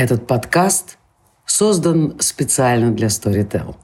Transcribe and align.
Этот 0.00 0.26
подкаст 0.26 0.96
создан 1.44 2.14
специально 2.20 2.90
для 2.90 3.08
Storytel. 3.08 3.76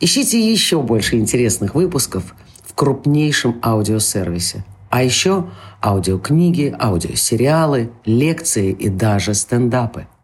Ищите 0.00 0.40
еще 0.40 0.80
больше 0.80 1.16
интересных 1.16 1.74
выпусков 1.74 2.34
в 2.64 2.72
крупнейшем 2.72 3.60
аудиосервисе. 3.62 4.64
А 4.88 5.02
еще 5.02 5.50
аудиокниги, 5.84 6.74
аудиосериалы, 6.80 7.90
лекции 8.06 8.72
и 8.72 8.88
даже 8.88 9.34
стендапы– 9.34 10.06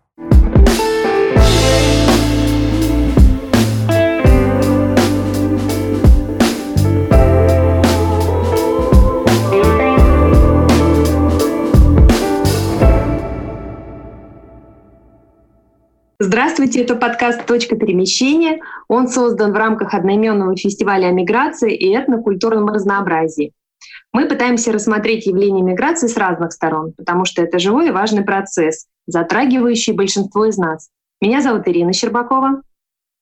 Здравствуйте, 16.26 16.80
это 16.80 16.96
подкаст 16.96 17.44
«Точка 17.44 17.76
перемещения». 17.76 18.60
Он 18.88 19.08
создан 19.08 19.52
в 19.52 19.56
рамках 19.56 19.92
одноименного 19.92 20.56
фестиваля 20.56 21.08
о 21.08 21.10
миграции 21.10 21.76
и 21.76 21.94
этнокультурном 21.94 22.70
разнообразии. 22.70 23.52
Мы 24.10 24.26
пытаемся 24.26 24.72
рассмотреть 24.72 25.26
явление 25.26 25.62
миграции 25.62 26.06
с 26.06 26.16
разных 26.16 26.52
сторон, 26.52 26.94
потому 26.96 27.26
что 27.26 27.42
это 27.42 27.58
живой 27.58 27.88
и 27.88 27.90
важный 27.90 28.24
процесс, 28.24 28.86
затрагивающий 29.06 29.92
большинство 29.92 30.46
из 30.46 30.56
нас. 30.56 30.88
Меня 31.20 31.42
зовут 31.42 31.68
Ирина 31.68 31.92
Щербакова. 31.92 32.62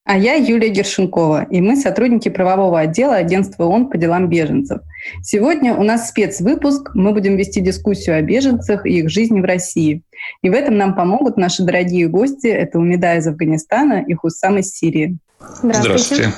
А 0.05 0.19
я 0.19 0.35
Юлия 0.35 0.69
Гершенкова, 0.69 1.45
и 1.45 1.61
мы 1.61 1.77
сотрудники 1.77 2.29
правового 2.29 2.81
отдела 2.81 3.15
Агентства 3.15 3.65
ООН 3.65 3.89
по 3.89 3.97
делам 3.97 4.29
беженцев. 4.29 4.81
Сегодня 5.23 5.77
у 5.77 5.85
нас 5.85 6.09
спецвыпуск. 6.09 6.91
Мы 6.95 7.13
будем 7.13 7.37
вести 7.37 7.61
дискуссию 7.61 8.17
о 8.17 8.23
беженцах 8.23 8.85
и 8.85 8.99
их 8.99 9.11
жизни 9.11 9.41
в 9.41 9.45
России. 9.45 10.03
И 10.43 10.51
в 10.51 10.55
этом 10.55 10.77
нам 10.77 10.97
помогут 10.97 11.37
наши 11.37 11.63
дорогие 11.63 12.09
гости. 12.09 12.49
Это 12.49 12.81
Умида 12.81 13.17
из 13.17 13.29
Афганистана 13.29 14.05
и 14.07 14.15
Хуссам 14.15 14.59
из 14.59 14.73
Сирии. 14.73 15.19
Здравствуйте. 15.63 15.99
Здравствуйте. 15.99 16.33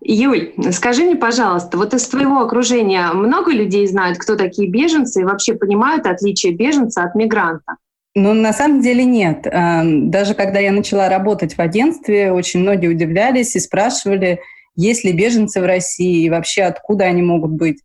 Юль, 0.00 0.52
скажи 0.72 1.04
мне, 1.04 1.16
пожалуйста, 1.16 1.78
вот 1.78 1.94
из 1.94 2.06
твоего 2.08 2.40
окружения 2.40 3.08
много 3.12 3.52
людей 3.52 3.86
знают, 3.86 4.18
кто 4.18 4.36
такие 4.36 4.68
беженцы 4.70 5.20
и 5.20 5.24
вообще 5.24 5.54
понимают 5.54 6.06
отличие 6.06 6.54
беженца 6.54 7.02
от 7.04 7.14
мигранта? 7.14 7.76
Ну, 8.18 8.32
на 8.32 8.54
самом 8.54 8.80
деле 8.80 9.04
нет. 9.04 9.42
Даже 9.42 10.32
когда 10.32 10.58
я 10.58 10.72
начала 10.72 11.10
работать 11.10 11.52
в 11.54 11.60
агентстве, 11.60 12.32
очень 12.32 12.60
многие 12.60 12.86
удивлялись 12.86 13.54
и 13.56 13.60
спрашивали, 13.60 14.40
есть 14.74 15.04
ли 15.04 15.12
беженцы 15.12 15.60
в 15.60 15.66
России 15.66 16.24
и 16.24 16.30
вообще 16.30 16.62
откуда 16.62 17.04
они 17.04 17.20
могут 17.20 17.50
быть. 17.50 17.82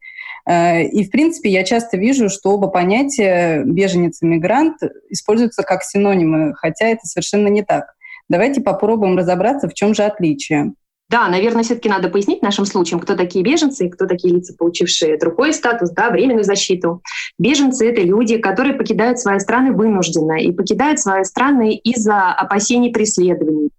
Э, 0.48 0.84
и, 0.84 1.04
в 1.04 1.12
принципе, 1.12 1.50
я 1.50 1.66
часто 1.66 1.98
вижу, 1.98 2.30
что 2.30 2.52
оба 2.52 2.70
понятия 2.70 3.64
беженец 3.66 4.22
и 4.22 4.26
мигрант 4.26 4.78
используются 5.10 5.64
как 5.64 5.84
синонимы, 5.84 6.54
хотя 6.56 6.88
это 6.88 7.06
совершенно 7.06 7.50
не 7.50 7.62
так. 7.62 7.94
Давайте 8.30 8.62
попробуем 8.62 9.18
разобраться, 9.18 9.68
в 9.68 9.74
чем 9.74 9.94
же 9.94 10.04
отличие. 10.04 10.74
Да, 11.12 11.28
наверное, 11.28 11.64
все-таки 11.64 11.90
надо 11.90 12.08
пояснить 12.08 12.42
нашим 12.42 12.66
случаям, 12.66 13.02
кто 13.02 13.16
такие 13.16 13.44
беженцы 13.44 13.86
и 13.86 13.90
кто 13.90 14.06
такие 14.06 14.34
лица, 14.34 14.56
получившие 14.58 15.20
другой 15.20 15.54
статус, 15.54 15.90
да, 15.92 16.10
временную 16.10 16.46
защиту. 16.46 17.02
Беженцы— 17.38 17.90
это 17.92 18.02
люди, 18.02 18.38
которые 18.38 18.76
покидают 18.76 19.20
свои 19.20 19.40
страны 19.40 19.74
вынужденно 19.74 20.40
и 20.40 20.54
покидают 20.54 21.02
свои 21.02 21.26
страны 21.26 21.76
из-за 21.76 22.32
опасений 22.32 22.94
преследований. 22.94 23.72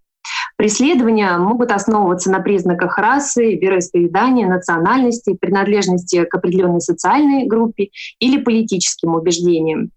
Преследования 0.57 1.35
могут 1.39 1.71
основываться 1.71 2.29
на 2.29 2.39
признаках 2.39 2.99
расы, 2.99 3.55
вероисповедания, 3.55 4.47
национальности, 4.47 5.35
принадлежности 5.35 6.25
к 6.25 6.35
определенной 6.35 6.81
социальной 6.81 7.47
группе 7.47 7.89
или 8.19 8.39
политическим 8.39 9.15
убеждениям. 9.15 9.89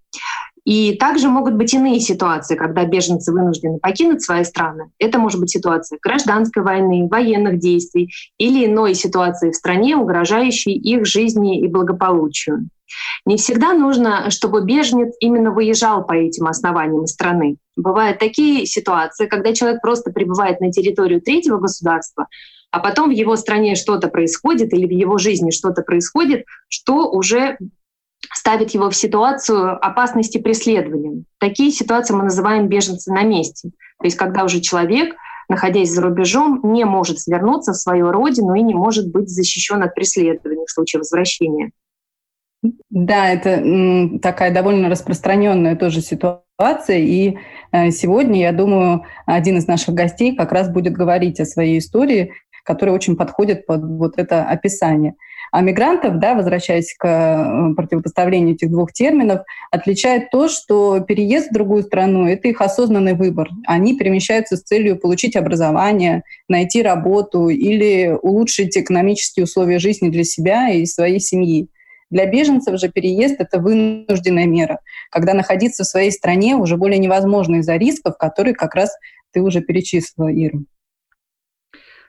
И 0.66 0.96
также 0.96 1.28
могут 1.28 1.54
быть 1.54 1.72
иные 1.74 2.00
ситуации, 2.00 2.56
когда 2.56 2.84
беженцы 2.84 3.32
вынуждены 3.32 3.78
покинуть 3.78 4.22
свои 4.22 4.42
страны. 4.42 4.90
Это 4.98 5.20
может 5.20 5.38
быть 5.38 5.50
ситуация 5.50 6.00
гражданской 6.02 6.64
войны, 6.64 7.06
военных 7.08 7.60
действий 7.60 8.10
или 8.36 8.66
иной 8.66 8.94
ситуации 8.94 9.52
в 9.52 9.54
стране, 9.54 9.96
угрожающей 9.96 10.72
их 10.72 11.06
жизни 11.06 11.60
и 11.60 11.68
благополучию. 11.68 12.68
Не 13.24 13.36
всегда 13.36 13.74
нужно, 13.74 14.28
чтобы 14.30 14.64
беженец 14.64 15.14
именно 15.20 15.52
выезжал 15.52 16.04
по 16.04 16.14
этим 16.14 16.46
основаниям 16.48 17.04
из 17.04 17.12
страны. 17.12 17.58
Бывают 17.76 18.18
такие 18.18 18.66
ситуации, 18.66 19.26
когда 19.26 19.52
человек 19.52 19.80
просто 19.80 20.10
прибывает 20.10 20.60
на 20.60 20.72
территорию 20.72 21.20
третьего 21.20 21.58
государства, 21.58 22.26
а 22.72 22.80
потом 22.80 23.10
в 23.10 23.12
его 23.12 23.36
стране 23.36 23.76
что-то 23.76 24.08
происходит 24.08 24.72
или 24.72 24.86
в 24.86 24.90
его 24.90 25.16
жизни 25.18 25.52
что-то 25.52 25.82
происходит, 25.82 26.44
что 26.68 27.08
уже 27.08 27.56
ставит 28.34 28.70
его 28.70 28.90
в 28.90 28.96
ситуацию 28.96 29.84
опасности 29.84 30.38
преследования. 30.38 31.24
Такие 31.38 31.70
ситуации 31.70 32.14
мы 32.14 32.24
называем 32.24 32.68
беженцы 32.68 33.12
на 33.12 33.22
месте. 33.22 33.70
То 33.98 34.04
есть 34.04 34.16
когда 34.16 34.44
уже 34.44 34.60
человек, 34.60 35.14
находясь 35.48 35.90
за 35.90 36.02
рубежом, 36.02 36.60
не 36.62 36.84
может 36.84 37.18
вернуться 37.26 37.72
в 37.72 37.76
свою 37.76 38.10
родину 38.10 38.54
и 38.54 38.62
не 38.62 38.74
может 38.74 39.10
быть 39.10 39.28
защищен 39.28 39.82
от 39.82 39.94
преследования 39.94 40.64
в 40.66 40.70
случае 40.70 41.00
возвращения. 41.00 41.70
Да, 42.90 43.28
это 43.28 44.18
такая 44.20 44.52
довольно 44.52 44.88
распространенная 44.88 45.76
тоже 45.76 46.00
ситуация. 46.00 46.98
И 46.98 47.38
э, 47.70 47.90
сегодня, 47.90 48.40
я 48.40 48.52
думаю, 48.52 49.04
один 49.26 49.58
из 49.58 49.66
наших 49.66 49.94
гостей 49.94 50.34
как 50.34 50.52
раз 50.52 50.68
будет 50.68 50.94
говорить 50.94 51.38
о 51.38 51.44
своей 51.44 51.78
истории, 51.78 52.32
которая 52.64 52.94
очень 52.94 53.16
подходит 53.16 53.66
под 53.66 53.82
вот 53.84 54.14
это 54.18 54.44
описание. 54.44 55.14
А 55.52 55.60
мигрантов, 55.62 56.18
да, 56.18 56.34
возвращаясь 56.34 56.94
к 56.96 57.06
э, 57.06 57.74
противопоставлению 57.74 58.54
этих 58.54 58.70
двух 58.70 58.92
терминов, 58.92 59.40
отличает 59.70 60.30
то, 60.30 60.48
что 60.48 61.00
переезд 61.00 61.50
в 61.50 61.54
другую 61.54 61.82
страну— 61.82 62.26
это 62.28 62.48
их 62.48 62.60
осознанный 62.60 63.14
выбор. 63.14 63.48
Они 63.66 63.96
перемещаются 63.96 64.56
с 64.56 64.62
целью 64.62 64.98
получить 64.98 65.36
образование, 65.36 66.22
найти 66.48 66.82
работу 66.82 67.48
или 67.48 68.16
улучшить 68.20 68.76
экономические 68.76 69.44
условия 69.44 69.78
жизни 69.78 70.08
для 70.08 70.24
себя 70.24 70.70
и 70.70 70.84
своей 70.86 71.20
семьи. 71.20 71.68
Для 72.10 72.26
беженцев 72.26 72.78
же 72.78 72.88
переезд— 72.88 73.36
это 73.40 73.58
вынужденная 73.58 74.46
мера, 74.46 74.80
когда 75.10 75.34
находиться 75.34 75.82
в 75.82 75.88
своей 75.88 76.12
стране 76.12 76.54
уже 76.56 76.76
более 76.76 76.98
невозможно 76.98 77.56
из-за 77.56 77.76
рисков, 77.76 78.16
которые 78.16 78.54
как 78.54 78.74
раз 78.74 78.96
ты 79.32 79.40
уже 79.40 79.60
перечислила, 79.60 80.32
Ира. 80.32 80.60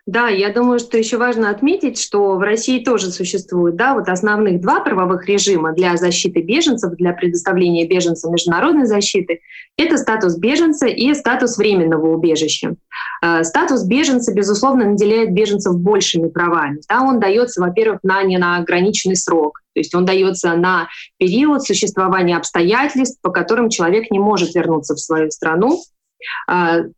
Да, 0.08 0.30
я 0.30 0.54
думаю, 0.54 0.80
что 0.80 0.98
еще 0.98 1.18
важно 1.18 1.50
отметить, 1.50 2.00
что 2.00 2.38
в 2.38 2.40
России 2.40 2.82
тоже 2.82 3.12
существует 3.12 3.76
да, 3.76 3.94
вот 3.94 4.08
основных 4.08 4.62
два 4.62 4.80
правовых 4.80 5.28
режима 5.28 5.74
для 5.74 5.98
защиты 5.98 6.42
беженцев, 6.42 6.94
для 6.96 7.12
предоставления 7.12 7.86
беженцам 7.86 8.32
международной 8.32 8.86
защиты. 8.86 9.42
Это 9.78 9.98
статус 9.98 10.38
беженца 10.38 10.88
и 10.88 11.14
статус 11.14 11.58
временного 11.58 12.16
убежища. 12.16 12.78
Э, 13.22 13.44
статус 13.44 13.84
беженца, 13.84 14.34
безусловно, 14.34 14.86
наделяет 14.86 15.34
беженцев 15.34 15.78
большими 15.78 16.30
правами. 16.30 16.80
Да, 16.88 17.02
он 17.02 17.20
дается, 17.20 17.60
во-первых, 17.60 18.00
на 18.04 18.24
неограниченный 18.24 19.18
срок. 19.18 19.60
То 19.74 19.82
есть 19.82 19.94
он 19.94 20.06
дается 20.06 20.56
на 20.56 20.88
период 21.18 21.64
существования 21.64 22.38
обстоятельств, 22.38 23.20
по 23.22 23.30
которым 23.30 23.68
человек 23.68 24.10
не 24.10 24.20
может 24.20 24.56
вернуться 24.56 24.96
в 24.96 25.00
свою 25.00 25.32
страну, 25.32 25.82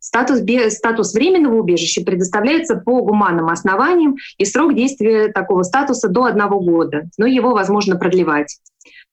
статус, 0.00 0.40
статус 0.68 1.14
временного 1.14 1.56
убежища 1.56 2.02
предоставляется 2.02 2.76
по 2.76 3.02
гуманным 3.02 3.48
основаниям, 3.48 4.16
и 4.38 4.44
срок 4.44 4.74
действия 4.74 5.28
такого 5.28 5.62
статуса 5.62 6.08
до 6.08 6.24
одного 6.24 6.60
года, 6.60 7.04
но 7.18 7.26
его 7.26 7.52
возможно 7.52 7.96
продлевать. 7.96 8.58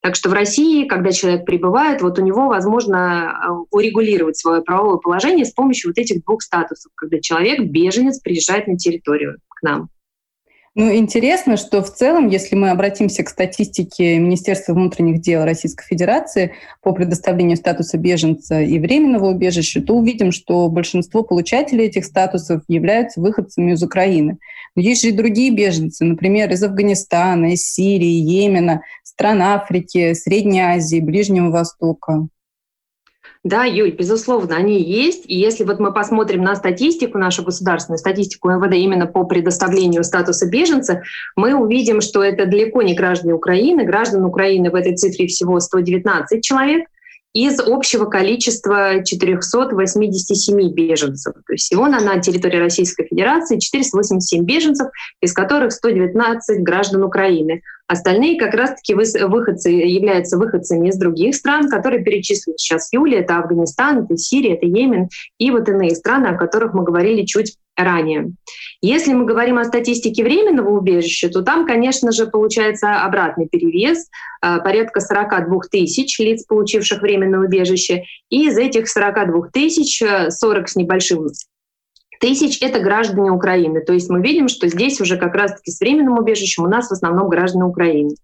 Так 0.02 0.16
что 0.16 0.30
в 0.30 0.34
России, 0.34 0.88
когда 0.88 1.12
человек 1.12 1.46
прибывает, 1.46 2.02
вот 2.02 2.20
у 2.20 2.22
него 2.22 2.48
возможно 2.48 3.32
а, 3.32 3.52
урегулировать 3.72 4.38
свое 4.38 4.62
правовое 4.62 4.98
положение 4.98 5.44
с 5.44 5.54
помощью 5.54 5.90
вот 5.90 5.98
этих 5.98 6.24
двух 6.24 6.42
статусов, 6.44 6.92
когда 6.96 7.20
человек, 7.20 7.62
беженец, 7.62 8.20
приезжает 8.20 8.68
на 8.68 8.78
территорию 8.78 9.40
к 9.50 9.64
нам. 9.64 9.90
Ну, 10.80 10.94
интересно, 10.94 11.58
что 11.58 11.82
в 11.82 11.92
целом, 11.92 12.28
если 12.28 12.56
мы 12.56 12.70
обратимся 12.70 13.24
к 13.24 13.30
статистике 13.30 14.20
Министерства 14.20 14.74
внутренних 14.74 15.22
дел 15.22 15.44
Российской 15.44 15.84
Федерации 15.84 16.54
по 16.84 16.92
предоставлению 16.92 17.58
статуса 17.58 17.98
беженца 17.98 18.62
и 18.62 18.78
временного 18.78 19.32
убежища, 19.32 19.82
то 19.82 19.96
увидим, 19.96 20.32
что 20.32 20.70
большинство 20.70 21.24
получателей 21.24 21.86
этих 21.86 22.06
статусов 22.06 22.62
являются 22.68 23.20
выходцами 23.20 23.72
из 23.72 23.82
Украины. 23.82 24.38
Но 24.76 24.84
есть 24.84 25.02
же 25.02 25.10
и 25.10 25.14
другие 25.14 25.50
беженцы, 25.50 26.06
например, 26.06 26.52
из 26.52 26.62
Афганистана, 26.62 27.54
из 27.54 27.64
Сирии, 27.64 28.22
Йемена, 28.22 28.82
стран 29.02 29.42
Африки, 29.42 30.14
Средней 30.14 30.60
Азии, 30.60 31.00
Ближнего 31.00 31.50
Востока. 31.50 32.28
Да, 33.48 33.64
Юль, 33.64 33.92
безусловно, 33.92 34.58
они 34.58 34.82
есть. 34.82 35.24
И 35.26 35.40
если 35.40 35.64
вот 35.64 35.80
мы 35.80 35.94
посмотрим 35.94 36.42
на 36.42 36.54
статистику, 36.58 37.18
нашу 37.18 37.44
государственную 37.44 37.98
статистику 37.98 38.50
МВД 38.50 38.74
именно 38.74 39.06
по 39.06 39.24
предоставлению 39.24 40.04
статуса 40.04 40.50
беженца, 40.50 41.04
мы 41.38 41.56
увидим, 41.56 42.02
что 42.02 42.22
это 42.22 42.46
далеко 42.46 42.82
не 42.82 42.94
граждане 42.94 43.34
Украины. 43.34 43.86
Граждан 43.86 44.26
Украины 44.26 44.70
в 44.70 44.76
этой 44.76 44.98
цифре 44.98 45.28
всего 45.28 45.62
119 45.62 46.44
человек. 46.44 46.88
Из 47.34 47.60
общего 47.60 48.06
количества 48.06 49.04
487 49.04 50.74
беженцев. 50.74 51.34
То 51.34 51.54
есть 51.54 51.66
всего 51.66 51.88
на, 51.88 52.20
территории 52.20 52.58
Российской 52.58 53.06
Федерации 53.06 53.60
487 53.60 54.44
беженцев, 54.44 54.88
из 55.22 55.34
которых 55.34 55.72
119 55.72 56.64
граждан 56.64 57.04
Украины. 57.04 57.62
Остальные 57.88 58.40
как 58.40 58.54
раз-таки 58.54 58.94
выходцы, 58.94 59.70
являются 59.70 60.38
выходцами 60.38 60.90
из 60.90 60.98
других 60.98 61.36
стран, 61.36 61.70
которые 61.70 62.04
перечислены 62.04 62.58
сейчас 62.58 62.92
Юлия. 62.92 63.20
Это 63.20 63.38
Афганистан, 63.38 64.04
это 64.04 64.18
Сирия, 64.18 64.56
это 64.56 64.66
Йемен 64.66 65.08
и 65.38 65.52
вот 65.52 65.70
иные 65.70 65.96
страны, 65.96 66.28
о 66.28 66.38
которых 66.38 66.74
мы 66.74 66.84
говорили 66.84 67.26
чуть 67.26 67.56
ранее. 67.78 68.32
Если 68.82 69.14
мы 69.14 69.26
говорим 69.26 69.58
о 69.58 69.64
статистике 69.64 70.24
временного 70.24 70.70
убежища, 70.70 71.30
то 71.30 71.42
там, 71.42 71.66
конечно 71.66 72.12
же, 72.12 72.28
получается 72.28 73.04
обратный 73.04 73.48
перевес, 73.48 74.10
э, 74.42 74.58
порядка 74.64 75.00
42 75.00 75.62
тысяч 75.72 76.20
лиц, 76.20 76.44
получивших 76.46 77.02
временное 77.02 77.40
убежище, 77.40 78.04
и 78.30 78.48
из 78.48 78.58
этих 78.58 78.90
42 78.90 79.50
тысяч 79.54 80.02
40 80.30 80.64
э, 80.64 80.68
с 80.68 80.76
небольшим 80.76 81.28
тысяч— 82.20 82.58
это 82.62 82.80
граждане 82.80 83.32
Украины. 83.32 83.82
То 83.82 83.94
есть 83.94 84.10
мы 84.10 84.22
видим, 84.22 84.48
что 84.48 84.68
здесь 84.68 85.00
уже 85.02 85.18
как 85.18 85.36
раз-таки 85.36 85.72
с 85.72 85.80
временным 85.80 86.18
убежищем 86.18 86.64
у 86.64 86.68
нас 86.68 86.90
в 86.90 86.92
основном 86.92 87.30
граждане 87.30 87.66
Украины. 87.66 88.16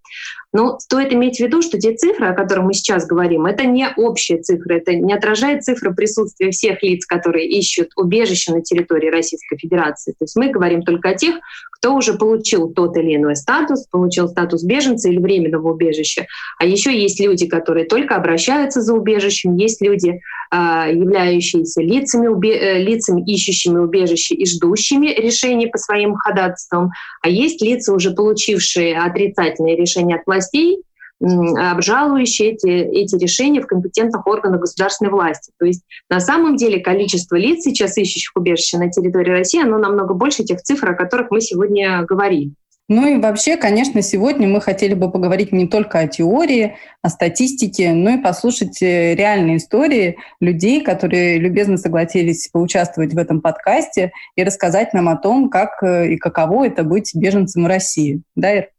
Но 0.54 0.78
стоит 0.78 1.12
иметь 1.12 1.38
в 1.38 1.40
виду, 1.40 1.64
что 1.64 1.80
те 1.80 1.96
цифры, 1.96 2.28
о 2.28 2.34
которых 2.34 2.66
мы 2.66 2.74
сейчас 2.74 3.08
говорим, 3.08 3.48
это 3.48 3.66
не 3.66 3.90
общие 3.98 4.38
цифры, 4.38 4.78
это 4.78 4.94
не 4.94 5.12
отражает 5.14 5.64
цифры 5.64 5.94
присутствия 5.96 6.52
всех 6.52 6.84
лиц, 6.84 7.08
которые 7.08 7.48
ищут 7.50 7.90
убежище 7.96 8.54
на 8.54 8.62
территории 8.62 9.10
Российской 9.10 9.58
Федерации. 9.58 10.12
То 10.12 10.26
есть 10.26 10.36
мы 10.36 10.50
говорим 10.50 10.84
только 10.84 11.10
о 11.10 11.16
тех, 11.16 11.38
кто 11.72 11.96
уже 11.96 12.14
получил 12.14 12.70
тот 12.70 12.96
или 12.98 13.16
иной 13.16 13.36
статус, 13.36 13.88
получил 13.88 14.28
статус 14.30 14.64
беженца 14.64 15.10
или 15.10 15.18
временного 15.18 15.74
убежища. 15.74 16.28
А 16.60 16.66
еще 16.66 16.96
есть 16.96 17.20
люди, 17.20 17.48
которые 17.48 17.86
только 17.86 18.16
обращаются 18.16 18.82
за 18.82 18.94
убежищем, 18.94 19.56
есть 19.56 19.82
люди, 19.82 20.22
а, 20.52 20.88
являющиеся 20.88 21.82
лицами, 21.82 22.28
э, 22.48 22.78
лицами 22.84 23.24
ищущими 23.26 23.80
убежище 23.84 24.36
и 24.36 24.46
ждущими 24.46 25.08
решений 25.08 25.68
по 25.68 25.78
своим 25.78 26.16
ходатайствам, 26.16 26.92
а 27.22 27.30
есть 27.30 27.62
лица, 27.62 27.94
уже 27.94 28.12
получившие 28.12 28.98
отрицательные 28.98 29.76
решения 29.76 30.16
от 30.16 30.26
властей, 30.26 30.80
обжалующие 31.22 32.52
эти, 32.52 32.68
эти 32.68 33.16
решения 33.16 33.62
в 33.62 33.68
компетентных 33.68 34.26
органах 34.28 34.62
государственной 34.62 35.12
власти. 35.12 35.52
То 35.58 35.66
есть 35.66 35.84
на 36.10 36.20
самом 36.20 36.58
деле 36.58 36.80
количество 36.80 37.36
лиц 37.36 37.64
сейчас 37.64 37.98
ищущих 37.98 38.32
убежище 38.36 38.78
на 38.78 38.90
территории 38.90 39.32
России, 39.32 39.64
оно 39.64 39.78
намного 39.78 40.14
больше 40.14 40.44
тех 40.44 40.62
цифр, 40.62 40.90
о 40.90 40.96
которых 40.96 41.32
мы 41.32 41.40
сегодня 41.40 42.04
говорим. 42.04 42.56
Ну 42.96 43.08
и 43.08 43.20
вообще, 43.20 43.58
конечно, 43.58 44.04
сегодня 44.04 44.48
мы 44.48 44.62
хотели 44.62 44.94
бы 44.94 45.10
поговорить 45.10 45.52
не 45.52 45.68
только 45.68 45.98
о 45.98 46.08
теории, 46.08 46.78
о 47.02 47.10
статистике, 47.10 47.92
но 47.92 48.12
и 48.12 48.22
послушать 48.22 48.84
э, 48.84 49.16
реальные 49.16 49.58
истории 49.58 50.20
людей, 50.40 50.84
которые 50.84 51.40
любезно 51.40 51.78
согласились 51.78 52.50
поучаствовать 52.50 53.16
в 53.16 53.18
этом 53.18 53.42
подкасте 53.42 54.12
и 54.36 54.44
рассказать 54.44 54.94
нам 54.94 55.10
о 55.10 55.18
том, 55.18 55.50
как 55.50 55.82
э, 55.82 56.10
и 56.10 56.18
каково 56.18 56.68
это 56.68 56.84
быть 56.84 57.16
беженцем 57.16 57.64
в 57.64 57.68
России. 57.68 58.22
Да, 58.36 58.54
Ир? 58.54 58.70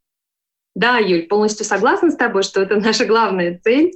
Да, 0.77 0.99
Юль, 0.99 1.27
полностью 1.27 1.67
согласна 1.67 2.13
с 2.13 2.17
тобой, 2.17 2.45
что 2.45 2.63
это 2.63 2.77
наша 2.77 3.07
главная 3.07 3.59
цель 3.65 3.95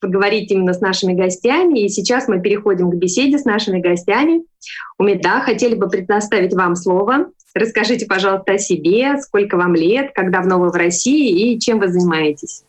поговорить 0.00 0.50
именно 0.50 0.72
с 0.72 0.80
нашими 0.80 1.12
гостями. 1.12 1.80
И 1.80 1.88
сейчас 1.90 2.26
мы 2.26 2.40
переходим 2.40 2.90
к 2.90 2.94
беседе 2.94 3.38
с 3.38 3.44
нашими 3.44 3.80
гостями. 3.80 4.44
Умеда, 4.96 5.40
хотели 5.40 5.74
бы 5.74 5.90
предоставить 5.90 6.54
вам 6.54 6.74
слово. 6.74 7.32
Расскажите, 7.58 8.06
пожалуйста, 8.06 8.52
о 8.52 8.58
себе, 8.58 9.18
сколько 9.20 9.56
вам 9.56 9.74
лет, 9.74 10.12
как 10.14 10.30
давно 10.30 10.58
вы 10.58 10.70
в 10.70 10.74
России 10.74 11.54
и 11.54 11.58
чем 11.58 11.80
вы 11.80 11.88
занимаетесь. 11.88 12.62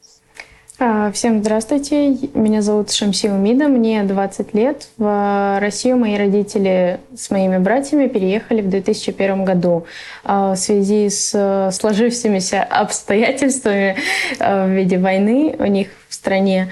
А, 0.81 1.11
всем 1.11 1.41
здравствуйте, 1.41 2.17
меня 2.33 2.61
зовут 2.61 2.89
Шамси 2.91 3.29
Умида, 3.29 3.67
мне 3.67 4.01
20 4.03 4.53
лет. 4.53 4.87
В 4.97 5.59
Россию 5.59 5.97
мои 5.97 6.17
родители 6.17 7.01
с 7.15 7.29
моими 7.29 7.57
братьями 7.57 8.07
переехали 8.07 8.61
в 8.61 8.69
2001 8.69 9.43
году. 9.43 9.85
А, 10.23 10.53
в 10.53 10.57
связи 10.57 11.09
с 11.09 11.69
сложившимися 11.71 12.63
обстоятельствами 12.69 13.97
а, 14.39 14.65
в 14.65 14.69
виде 14.69 14.97
войны 14.97 15.55
у 15.59 15.65
них 15.65 15.89
в 16.07 16.13
стране. 16.13 16.71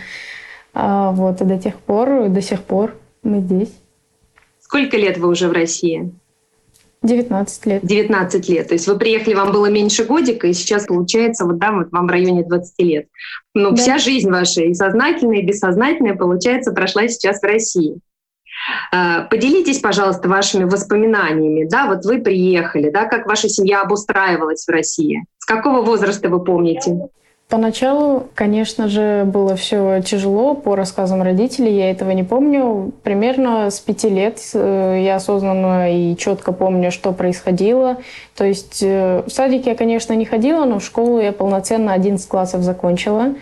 Вот, 0.73 1.41
и 1.41 1.43
до 1.43 1.57
тех 1.57 1.75
пор, 1.75 2.29
до 2.29 2.41
сих 2.41 2.61
пор 2.61 2.95
мы 3.23 3.39
здесь. 3.39 3.73
Сколько 4.61 4.95
лет 4.95 5.17
вы 5.17 5.27
уже 5.27 5.47
в 5.47 5.51
России? 5.51 6.11
19 7.07 7.65
лет. 7.65 7.85
19 7.85 8.49
лет. 8.49 8.67
То 8.67 8.73
есть 8.75 8.87
вы 8.87 8.97
приехали, 8.97 9.33
вам 9.33 9.51
было 9.51 9.67
меньше 9.67 10.03
годика, 10.03 10.47
и 10.47 10.53
сейчас 10.53 10.85
получается, 10.85 11.45
вот 11.45 11.57
да, 11.57 11.71
вот 11.71 11.91
вам 11.91 12.07
в 12.07 12.11
районе 12.11 12.43
20 12.43 12.79
лет. 12.79 13.07
Но 13.53 13.71
да. 13.71 13.75
вся 13.77 13.97
жизнь 13.97 14.29
ваша, 14.29 14.61
и 14.61 14.73
сознательная, 14.73 15.39
и 15.39 15.45
бессознательная, 15.45 16.15
получается, 16.15 16.71
прошла 16.71 17.07
сейчас 17.07 17.39
в 17.39 17.43
России. 17.43 17.99
А, 18.91 19.23
поделитесь, 19.23 19.79
пожалуйста, 19.79 20.29
вашими 20.29 20.65
воспоминаниями. 20.65 21.67
Да, 21.67 21.87
вот 21.87 22.05
вы 22.05 22.19
приехали, 22.19 22.89
да, 22.89 23.05
как 23.05 23.25
ваша 23.25 23.49
семья 23.49 23.81
обустраивалась 23.81 24.65
в 24.65 24.69
России. 24.69 25.25
С 25.37 25.45
какого 25.45 25.81
возраста 25.81 26.29
вы 26.29 26.43
помните? 26.43 27.09
Поначалу, 27.49 28.27
конечно 28.35 28.89
же, 28.89 29.23
было 29.23 29.55
все 29.55 30.01
тяжело 30.01 30.53
по 30.53 30.75
рассказам 30.75 31.21
родителей, 31.21 31.77
я 31.77 31.91
этого 31.91 32.11
не 32.11 32.23
помню. 32.23 32.91
Примерно 33.03 33.71
с 33.71 33.79
пяти 33.79 34.09
лет 34.09 34.41
э, 34.53 35.01
я 35.05 35.15
осознанно 35.15 35.89
и 35.89 36.17
четко 36.17 36.51
помню, 36.51 36.91
что 36.91 37.13
происходило. 37.13 37.99
То 38.35 38.43
есть 38.43 38.83
э, 38.83 39.23
в 39.25 39.31
садике 39.31 39.69
я, 39.69 39.75
конечно, 39.77 40.11
не 40.11 40.25
ходила, 40.25 40.65
но 40.65 40.79
в 40.79 40.83
школу 40.83 41.21
я 41.21 41.31
полноценно 41.31 41.93
11 41.93 42.27
классов 42.27 42.63
закончила. 42.63 43.35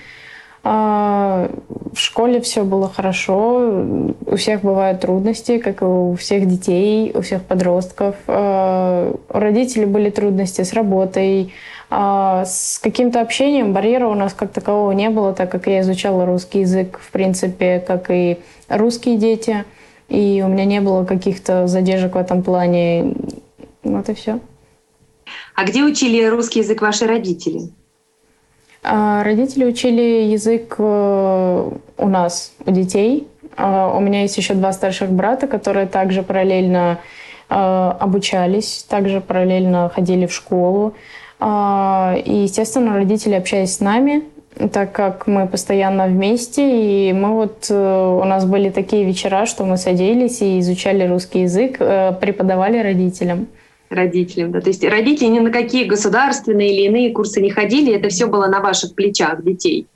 А, 0.67 1.47
в 1.93 1.99
школе 1.99 2.41
все 2.41 2.63
было 2.63 2.89
хорошо, 2.89 3.85
у 4.25 4.35
всех 4.35 4.61
бывают 4.61 4.99
трудности, 4.99 5.59
как 5.59 5.83
и 5.83 5.85
у 5.85 6.15
всех 6.15 6.47
детей, 6.47 7.11
у 7.13 7.21
всех 7.21 7.43
подростков. 7.43 8.15
А, 8.25 9.13
у 9.29 9.37
родителей 9.37 9.85
были 9.85 10.09
трудности 10.09 10.63
с 10.63 10.73
работой, 10.73 11.53
с 11.89 12.79
каким-то 12.81 13.21
общением 13.21 13.73
барьера 13.73 14.07
у 14.07 14.15
нас 14.15 14.33
как 14.33 14.51
такового 14.51 14.91
не 14.91 15.09
было, 15.09 15.33
так 15.33 15.51
как 15.51 15.67
я 15.67 15.81
изучала 15.81 16.25
русский 16.25 16.61
язык, 16.61 16.99
в 16.99 17.11
принципе, 17.11 17.79
как 17.79 18.09
и 18.09 18.39
русские 18.69 19.17
дети. 19.17 19.65
И 20.09 20.43
у 20.45 20.49
меня 20.49 20.65
не 20.65 20.81
было 20.81 21.03
каких-то 21.05 21.67
задержек 21.67 22.15
в 22.15 22.17
этом 22.17 22.43
плане. 22.43 23.13
Вот 23.83 24.09
и 24.09 24.13
все. 24.13 24.39
А 25.55 25.63
где 25.63 25.83
учили 25.83 26.23
русский 26.25 26.59
язык 26.59 26.81
ваши 26.81 27.07
родители? 27.07 27.71
А, 28.83 29.23
родители 29.23 29.65
учили 29.65 30.31
язык 30.31 30.75
э, 30.77 31.71
у 31.97 32.07
нас, 32.07 32.53
у 32.65 32.71
детей. 32.71 33.27
А, 33.57 33.91
у 33.95 33.99
меня 33.99 34.21
есть 34.21 34.37
еще 34.37 34.53
два 34.53 34.73
старших 34.73 35.09
брата, 35.09 35.47
которые 35.47 35.87
также 35.87 36.21
параллельно 36.21 36.99
э, 37.49 37.55
обучались, 37.55 38.85
также 38.87 39.21
параллельно 39.21 39.89
ходили 39.89 40.27
в 40.27 40.33
школу. 40.33 40.93
А, 41.39 42.15
и, 42.23 42.33
естественно, 42.43 42.93
родители 42.95 43.33
общались 43.33 43.75
с 43.75 43.79
нами, 43.79 44.23
так 44.71 44.91
как 44.93 45.27
мы 45.27 45.47
постоянно 45.47 46.07
вместе, 46.07 47.09
и 47.09 47.13
мы 47.13 47.33
вот, 47.33 47.67
э, 47.69 48.19
у 48.21 48.23
нас 48.23 48.45
были 48.45 48.69
такие 48.69 49.03
вечера, 49.03 49.45
что 49.45 49.65
мы 49.65 49.77
садились 49.77 50.41
и 50.41 50.59
изучали 50.59 51.05
русский 51.05 51.41
язык, 51.41 51.77
э, 51.79 52.13
преподавали 52.21 52.79
родителям. 52.79 53.47
Родителям, 53.89 54.51
да. 54.51 54.61
То 54.61 54.69
есть 54.69 54.83
родители 54.83 55.27
ни 55.27 55.39
на 55.39 55.51
какие 55.51 55.83
государственные 55.85 56.73
или 56.73 56.87
иные 56.87 57.11
курсы 57.11 57.41
не 57.41 57.49
ходили, 57.49 57.93
это 57.93 58.09
все 58.09 58.27
было 58.27 58.47
на 58.47 58.61
ваших 58.61 58.95
плечах 58.95 59.43
детей. 59.43 59.87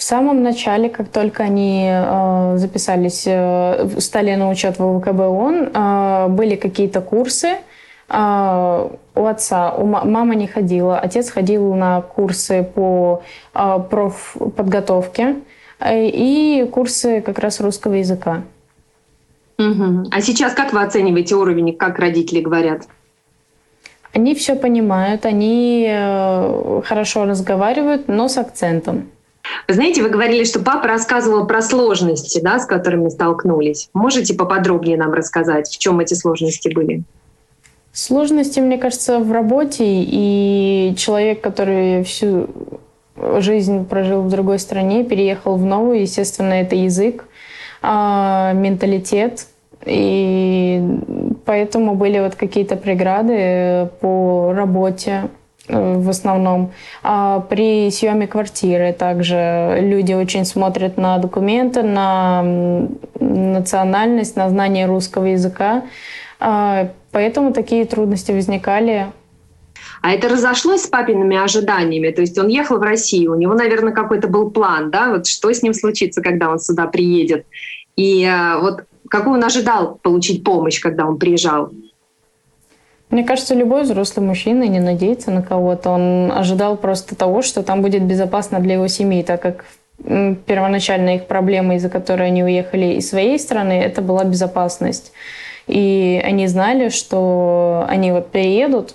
В 0.00 0.02
самом 0.02 0.42
начале, 0.42 0.88
как 0.88 1.08
только 1.08 1.42
они 1.42 1.86
э, 1.86 2.56
записались, 2.56 3.24
э, 3.26 3.88
стали 3.98 4.34
на 4.34 4.48
учет 4.48 4.78
в 4.78 4.98
ВКБ 4.98 5.20
ООН, 5.20 5.70
э, 5.74 6.26
были 6.28 6.56
какие-то 6.56 7.02
курсы, 7.02 7.58
а, 8.12 8.90
у 9.14 9.24
отца, 9.24 9.72
у 9.72 9.86
мама 9.86 10.34
не 10.34 10.48
ходила, 10.48 10.98
отец 10.98 11.30
ходил 11.30 11.74
на 11.74 12.02
курсы 12.02 12.68
по 12.74 13.22
а, 13.54 13.78
профподготовке 13.78 15.36
э, 15.78 16.08
и 16.08 16.68
курсы 16.72 17.20
как 17.20 17.38
раз 17.38 17.60
русского 17.60 17.94
языка. 17.94 18.42
Угу. 19.58 20.08
А 20.10 20.20
сейчас 20.22 20.54
как 20.54 20.72
вы 20.72 20.82
оцениваете 20.82 21.36
уровень, 21.36 21.76
как 21.76 22.00
родители 22.00 22.40
говорят? 22.40 22.88
Они 24.12 24.34
все 24.34 24.56
понимают, 24.56 25.24
они 25.24 25.86
э, 25.88 26.82
хорошо 26.84 27.26
разговаривают, 27.26 28.08
но 28.08 28.26
с 28.26 28.38
акцентом. 28.38 29.08
Вы 29.68 29.74
знаете, 29.74 30.02
вы 30.02 30.08
говорили, 30.08 30.42
что 30.42 30.58
папа 30.58 30.88
рассказывал 30.88 31.46
про 31.46 31.62
сложности, 31.62 32.40
да, 32.42 32.58
с 32.58 32.66
которыми 32.66 33.08
столкнулись. 33.08 33.88
Можете 33.94 34.34
поподробнее 34.34 34.96
нам 34.96 35.12
рассказать, 35.12 35.68
в 35.68 35.78
чем 35.78 36.00
эти 36.00 36.14
сложности 36.14 36.72
были? 36.74 37.04
Сложности, 37.92 38.60
мне 38.60 38.78
кажется, 38.78 39.18
в 39.18 39.32
работе. 39.32 39.84
И 39.86 40.94
человек, 40.96 41.40
который 41.40 42.04
всю 42.04 42.48
жизнь 43.38 43.84
прожил 43.86 44.22
в 44.22 44.28
другой 44.28 44.58
стране, 44.58 45.04
переехал 45.04 45.56
в 45.56 45.64
новую, 45.64 46.02
естественно, 46.02 46.54
это 46.54 46.76
язык, 46.76 47.26
а, 47.82 48.52
менталитет. 48.52 49.46
И 49.84 50.82
поэтому 51.44 51.94
были 51.94 52.20
вот 52.20 52.34
какие-то 52.34 52.76
преграды 52.76 53.88
по 54.00 54.52
работе. 54.54 55.28
в 55.68 56.08
основном. 56.08 56.72
А 57.04 57.40
при 57.48 57.90
съеме 57.90 58.26
квартиры 58.26 58.92
также 58.92 59.78
люди 59.80 60.12
очень 60.14 60.44
смотрят 60.44 60.96
на 60.96 61.18
документы, 61.18 61.84
на 61.84 62.42
национальность, 63.20 64.34
на 64.34 64.48
знание 64.48 64.86
русского 64.86 65.26
языка. 65.26 65.82
А, 66.40 66.90
поэтому 67.12 67.52
такие 67.52 67.84
трудности 67.84 68.32
возникали. 68.32 69.12
А 70.02 70.12
это 70.12 70.28
разошлось 70.28 70.84
с 70.84 70.86
папиными 70.86 71.36
ожиданиями? 71.36 72.10
То 72.10 72.22
есть 72.22 72.38
он 72.38 72.48
ехал 72.48 72.78
в 72.78 72.82
Россию, 72.82 73.32
у 73.32 73.36
него, 73.36 73.54
наверное, 73.54 73.92
какой-то 73.92 74.28
был 74.28 74.50
план, 74.50 74.90
да, 74.90 75.10
вот 75.10 75.26
что 75.26 75.52
с 75.52 75.62
ним 75.62 75.74
случится, 75.74 76.22
когда 76.22 76.50
он 76.50 76.58
сюда 76.58 76.86
приедет? 76.86 77.46
И 77.96 78.24
а, 78.24 78.58
вот 78.58 78.84
какую 79.08 79.36
он 79.36 79.44
ожидал 79.44 79.98
получить 80.02 80.42
помощь, 80.42 80.80
когда 80.80 81.06
он 81.06 81.18
приезжал? 81.18 81.70
Мне 83.10 83.24
кажется, 83.24 83.54
любой 83.54 83.82
взрослый 83.82 84.24
мужчина 84.24 84.62
не 84.68 84.78
надеется 84.78 85.32
на 85.32 85.42
кого-то. 85.42 85.90
Он 85.90 86.30
ожидал 86.30 86.76
просто 86.76 87.16
того, 87.16 87.42
что 87.42 87.64
там 87.64 87.82
будет 87.82 88.04
безопасно 88.04 88.60
для 88.60 88.74
его 88.74 88.86
семьи, 88.86 89.22
так 89.24 89.42
как 89.42 89.64
первоначально 90.46 91.16
их 91.16 91.26
проблема, 91.26 91.74
из-за 91.74 91.90
которой 91.90 92.28
они 92.28 92.44
уехали 92.44 92.94
из 92.94 93.10
своей 93.10 93.38
страны, 93.38 93.72
это 93.72 94.00
была 94.00 94.24
безопасность. 94.24 95.12
И 95.66 96.20
они 96.24 96.46
знали, 96.46 96.88
что 96.88 97.84
они 97.88 98.12
вот 98.12 98.30
приедут 98.30 98.94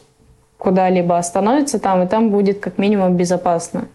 куда-либо, 0.58 1.18
остановятся 1.18 1.80
там, 1.80 2.04
и 2.04 2.08
там 2.08 2.32
будет 2.32 2.60
как 2.60 2.78
минимум 2.78 3.16
безопасно. 3.16 3.88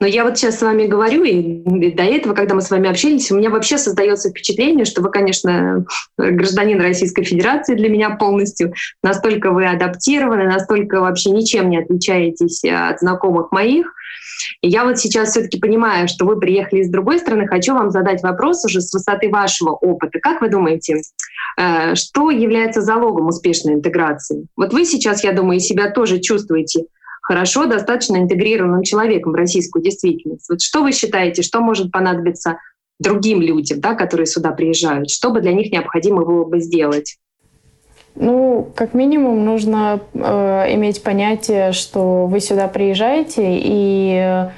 Но 0.00 0.06
я 0.06 0.24
вот 0.24 0.38
сейчас 0.38 0.58
с 0.58 0.62
вами 0.62 0.86
говорю, 0.86 1.24
и 1.24 1.92
до 1.92 2.02
этого, 2.02 2.34
когда 2.34 2.54
мы 2.54 2.62
с 2.62 2.70
вами 2.70 2.88
общались, 2.88 3.30
у 3.30 3.36
меня 3.36 3.50
вообще 3.50 3.78
создается 3.78 4.30
впечатление, 4.30 4.84
что 4.84 5.02
вы, 5.02 5.10
конечно, 5.10 5.84
гражданин 6.16 6.80
Российской 6.80 7.24
Федерации 7.24 7.74
для 7.74 7.88
меня 7.88 8.10
полностью, 8.10 8.72
настолько 9.02 9.50
вы 9.50 9.66
адаптированы, 9.66 10.44
настолько 10.44 11.00
вообще 11.00 11.30
ничем 11.30 11.70
не 11.70 11.78
отличаетесь 11.78 12.62
от 12.64 13.00
знакомых 13.00 13.52
моих. 13.52 13.92
И 14.60 14.68
я 14.68 14.84
вот 14.84 14.98
сейчас 14.98 15.30
все-таки 15.30 15.58
понимаю, 15.58 16.08
что 16.08 16.26
вы 16.26 16.38
приехали 16.38 16.80
из 16.80 16.90
другой 16.90 17.18
страны, 17.18 17.46
хочу 17.46 17.74
вам 17.74 17.90
задать 17.90 18.22
вопрос 18.22 18.64
уже 18.64 18.80
с 18.80 18.92
высоты 18.92 19.30
вашего 19.30 19.70
опыта. 19.70 20.18
Как 20.20 20.40
вы 20.40 20.48
думаете, 20.48 21.02
э, 21.56 21.94
что 21.94 22.30
является 22.30 22.82
залогом 22.82 23.28
успешной 23.28 23.74
интеграции? 23.74 24.46
Вот 24.56 24.72
вы 24.72 24.84
сейчас, 24.84 25.24
я 25.24 25.32
думаю, 25.32 25.60
себя 25.60 25.90
тоже 25.90 26.20
чувствуете 26.20 26.84
хорошо, 27.26 27.66
достаточно 27.66 28.18
интегрированным 28.18 28.84
человеком 28.84 29.32
в 29.32 29.34
российскую 29.34 29.82
действительность. 29.82 30.48
Вот 30.48 30.60
что 30.62 30.82
вы 30.82 30.92
считаете, 30.92 31.42
что 31.42 31.60
может 31.60 31.90
понадобиться 31.90 32.58
другим 33.00 33.42
людям, 33.42 33.80
да, 33.80 33.94
которые 33.94 34.26
сюда 34.26 34.52
приезжают? 34.52 35.10
Что 35.10 35.30
бы 35.30 35.40
для 35.40 35.52
них 35.52 35.72
необходимо 35.72 36.24
было 36.24 36.44
бы 36.44 36.60
сделать? 36.60 37.16
Ну, 38.14 38.70
как 38.76 38.94
минимум, 38.94 39.44
нужно 39.44 40.00
э, 40.14 40.74
иметь 40.74 41.02
понятие, 41.02 41.72
что 41.72 42.26
вы 42.26 42.38
сюда 42.38 42.68
приезжаете 42.68 43.58
и 43.58 44.12
э, 44.14 44.50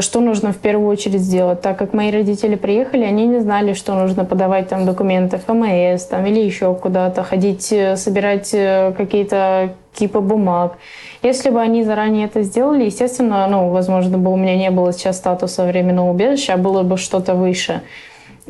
что 0.00 0.20
нужно 0.20 0.52
в 0.52 0.58
первую 0.58 0.88
очередь 0.88 1.20
сделать. 1.20 1.60
Так 1.60 1.78
как 1.78 1.94
мои 1.94 2.12
родители 2.12 2.54
приехали, 2.54 3.02
они 3.02 3.26
не 3.26 3.40
знали, 3.40 3.72
что 3.72 3.94
нужно 3.94 4.24
подавать 4.24 4.68
там 4.68 4.86
документы 4.86 5.38
ФМС 5.38 6.04
там, 6.04 6.26
или 6.26 6.40
еще 6.40 6.74
куда-то, 6.74 7.24
ходить, 7.24 7.72
э, 7.72 7.96
собирать 7.96 8.54
э, 8.54 8.92
какие-то 8.96 9.74
кипы 9.92 10.20
бумаг. 10.20 10.78
Если 11.22 11.50
бы 11.50 11.60
они 11.60 11.82
заранее 11.82 12.26
это 12.26 12.42
сделали, 12.42 12.84
естественно, 12.84 13.46
ну, 13.48 13.70
возможно, 13.70 14.16
бы 14.16 14.32
у 14.32 14.36
меня 14.36 14.56
не 14.56 14.70
было 14.70 14.92
сейчас 14.92 15.16
статуса 15.16 15.64
временного 15.64 16.10
убежища, 16.10 16.54
а 16.54 16.56
было 16.56 16.82
бы 16.82 16.96
что-то 16.96 17.34
выше. 17.34 17.82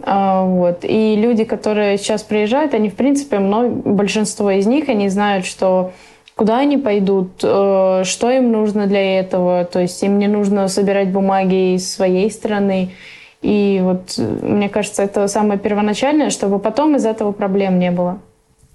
А, 0.02 0.44
вот. 0.44 0.80
И 0.82 1.16
люди, 1.16 1.44
которые 1.44 1.96
сейчас 1.98 2.22
приезжают, 2.22 2.74
они, 2.74 2.90
в 2.90 2.96
принципе, 2.96 3.38
много, 3.38 3.68
большинство 3.68 4.50
из 4.50 4.66
них, 4.66 4.88
они 4.88 5.08
знают, 5.08 5.46
что 5.46 5.92
куда 6.34 6.58
они 6.58 6.78
пойдут, 6.78 7.42
э, 7.42 8.02
что 8.04 8.30
им 8.30 8.52
нужно 8.52 8.86
для 8.86 9.20
этого. 9.20 9.64
То 9.64 9.80
есть 9.80 10.02
им 10.02 10.18
не 10.18 10.28
нужно 10.28 10.68
собирать 10.68 11.10
бумаги 11.10 11.74
из 11.74 11.92
своей 11.92 12.30
страны. 12.30 12.90
И 13.42 13.80
вот 13.82 14.16
мне 14.18 14.68
кажется, 14.68 15.02
это 15.02 15.28
самое 15.28 15.60
первоначальное, 15.60 16.30
чтобы 16.30 16.58
потом 16.58 16.96
из 16.96 17.04
этого 17.04 17.32
проблем 17.32 17.78
не 17.78 17.90
было 17.90 18.20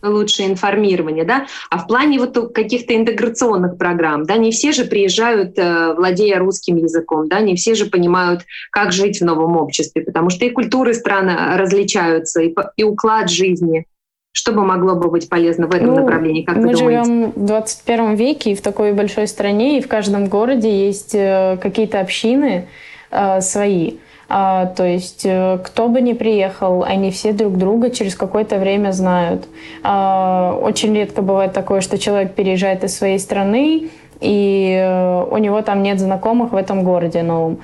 лучшее 0.01 0.49
информирование, 0.49 1.25
да, 1.25 1.45
а 1.69 1.77
в 1.77 1.87
плане 1.87 2.19
вот 2.19 2.53
каких-то 2.53 2.95
интеграционных 2.95 3.77
программ, 3.77 4.25
да, 4.25 4.37
не 4.37 4.51
все 4.51 4.71
же 4.71 4.85
приезжают, 4.85 5.57
э, 5.57 5.93
владея 5.93 6.39
русским 6.39 6.77
языком, 6.77 7.27
да, 7.27 7.41
не 7.41 7.55
все 7.55 7.75
же 7.75 7.85
понимают, 7.85 8.45
как 8.71 8.91
жить 8.93 9.19
в 9.19 9.25
новом 9.25 9.57
обществе, 9.57 10.01
потому 10.01 10.29
что 10.29 10.45
и 10.45 10.51
культуры 10.51 10.93
страны 10.93 11.57
различаются, 11.57 12.41
и, 12.41 12.55
и 12.77 12.83
уклад 12.83 13.29
жизни. 13.29 13.85
Что 14.31 14.51
бы 14.51 14.63
могло 14.63 14.95
бы 14.95 15.09
быть 15.09 15.27
полезно 15.27 15.67
в 15.67 15.73
этом 15.73 15.87
ну, 15.87 15.95
направлении, 16.01 16.43
как 16.43 16.55
мы 16.57 16.67
вы 16.67 16.73
думаете? 16.73 17.03
живем 17.03 17.31
в 17.31 17.45
21 17.45 18.15
веке 18.15 18.51
и 18.51 18.55
в 18.55 18.61
такой 18.61 18.93
большой 18.93 19.27
стране, 19.27 19.77
и 19.77 19.81
в 19.81 19.87
каждом 19.87 20.27
городе 20.27 20.87
есть 20.87 21.15
э, 21.15 21.57
какие-то 21.61 21.99
общины 21.99 22.67
э, 23.11 23.41
свои. 23.41 23.97
А, 24.31 24.67
то 24.67 24.85
есть 24.85 25.25
э, 25.25 25.57
кто 25.63 25.87
бы 25.87 26.01
ни 26.01 26.13
приехал, 26.13 26.83
они 26.83 27.09
все 27.09 27.33
друг 27.33 27.57
друга 27.57 27.89
через 27.89 28.15
какое-то 28.15 28.59
время 28.59 28.91
знают. 28.91 29.47
А, 29.81 30.55
очень 30.61 30.95
редко 30.95 31.23
бывает 31.23 31.53
такое, 31.53 31.81
что 31.81 31.97
человек 31.97 32.35
переезжает 32.35 32.83
из 32.83 32.95
своей 32.95 33.17
страны, 33.17 33.89
и 34.21 34.79
э, 34.79 35.23
у 35.23 35.37
него 35.37 35.63
там 35.63 35.81
нет 35.81 35.99
знакомых 35.99 36.51
в 36.51 36.55
этом 36.55 36.83
городе 36.83 37.23
новом. 37.23 37.61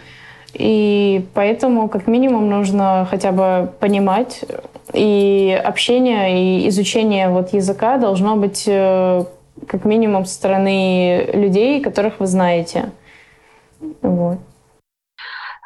И 0.54 1.26
поэтому, 1.36 1.88
как 1.88 2.08
минимум, 2.08 2.50
нужно 2.50 3.06
хотя 3.12 3.32
бы 3.32 3.72
понимать, 3.80 4.44
и 4.94 5.60
общение, 5.64 6.64
и 6.64 6.70
изучение 6.70 7.30
вот 7.30 7.54
языка 7.54 7.98
должно 7.98 8.36
быть 8.36 8.64
э, 8.68 9.26
как 9.68 9.86
минимум 9.86 10.26
со 10.26 10.34
стороны 10.34 11.30
людей, 11.34 11.82
которых 11.82 12.20
вы 12.20 12.28
знаете. 12.28 12.92
Вот. 14.02 14.40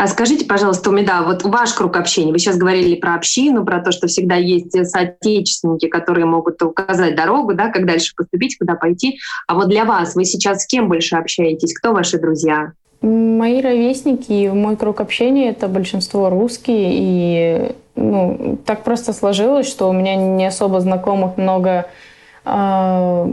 А 0.02 0.08
скажите, 0.08 0.46
пожалуйста, 0.46 0.92
Умида, 0.92 1.24
вот 1.26 1.44
ваш 1.44 1.74
круг 1.74 1.98
общения, 1.98 2.32
вы 2.32 2.40
сейчас 2.40 2.56
говорили 2.56 2.96
про 2.96 3.16
общину, 3.16 3.66
про 3.66 3.82
то, 3.82 3.92
что 3.92 4.08
всегда 4.08 4.36
есть 4.36 4.72
соотечественники, 4.90 5.90
которые 5.90 6.26
могут 6.26 6.62
указать 6.62 7.16
дорогу, 7.16 7.54
да, 7.54 7.68
как 7.68 7.86
дальше 7.86 8.14
поступить, 8.16 8.58
куда 8.58 8.76
пойти. 8.76 9.20
А 9.46 9.56
вот 9.56 9.68
для 9.68 9.84
вас, 9.84 10.16
вы 10.16 10.24
сейчас 10.24 10.64
с 10.64 10.68
кем 10.68 10.88
больше 10.88 11.18
общаетесь? 11.18 11.74
Кто 11.74 11.92
ваши 11.92 12.18
друзья? 12.18 12.72
Мои 13.02 13.60
ровесники, 13.62 14.48
мой 14.48 14.78
круг 14.78 15.02
общения— 15.02 15.50
это 15.52 15.68
большинство 15.68 16.30
русские, 16.30 16.92
и 16.94 17.76
ну, 18.00 18.58
так 18.65 18.84
просто 18.84 19.13
сложилось, 19.13 19.68
что 19.68 19.89
у 19.89 19.94
меня 19.94 20.15
не 20.15 20.46
особо 20.46 20.79
знакомых 20.79 21.38
много 21.38 21.88
а, 22.46 23.27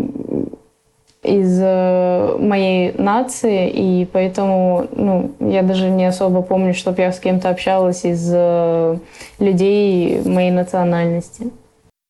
из 1.22 1.58
э, 1.60 2.36
моей 2.38 2.92
нации, 2.92 3.68
и 3.70 4.04
поэтому 4.06 4.86
ну, 4.92 5.32
я 5.40 5.62
даже 5.62 5.90
не 5.90 6.04
особо 6.04 6.42
помню, 6.42 6.74
чтобы 6.74 7.02
я 7.02 7.12
с 7.12 7.18
кем-то 7.18 7.48
общалась 7.48 8.04
из 8.04 8.30
э, 8.32 8.98
людей 9.38 10.20
моей 10.24 10.50
национальности. 10.50 11.50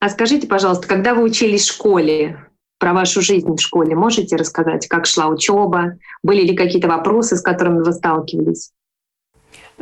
А 0.01 0.09
скажите, 0.11 0.47
пожалуйста, 0.47 0.87
когда 0.87 1.15
вы 1.15 1.23
учились 1.23 1.67
в 1.67 1.73
школе, 1.73 2.37
про 2.79 2.93
вашу 2.93 3.23
жизнь 3.23 3.55
в 3.55 3.59
школе 3.59 3.97
можете 3.97 4.37
рассказать, 4.37 4.87
как 4.87 5.07
шла 5.07 5.29
учеба? 5.29 5.95
Были 6.23 6.43
ли 6.43 6.55
какие-то 6.55 6.89
вопросы, 6.89 7.37
с 7.37 7.41
которыми 7.41 7.83
вы 7.83 7.93
сталкивались? 7.93 8.73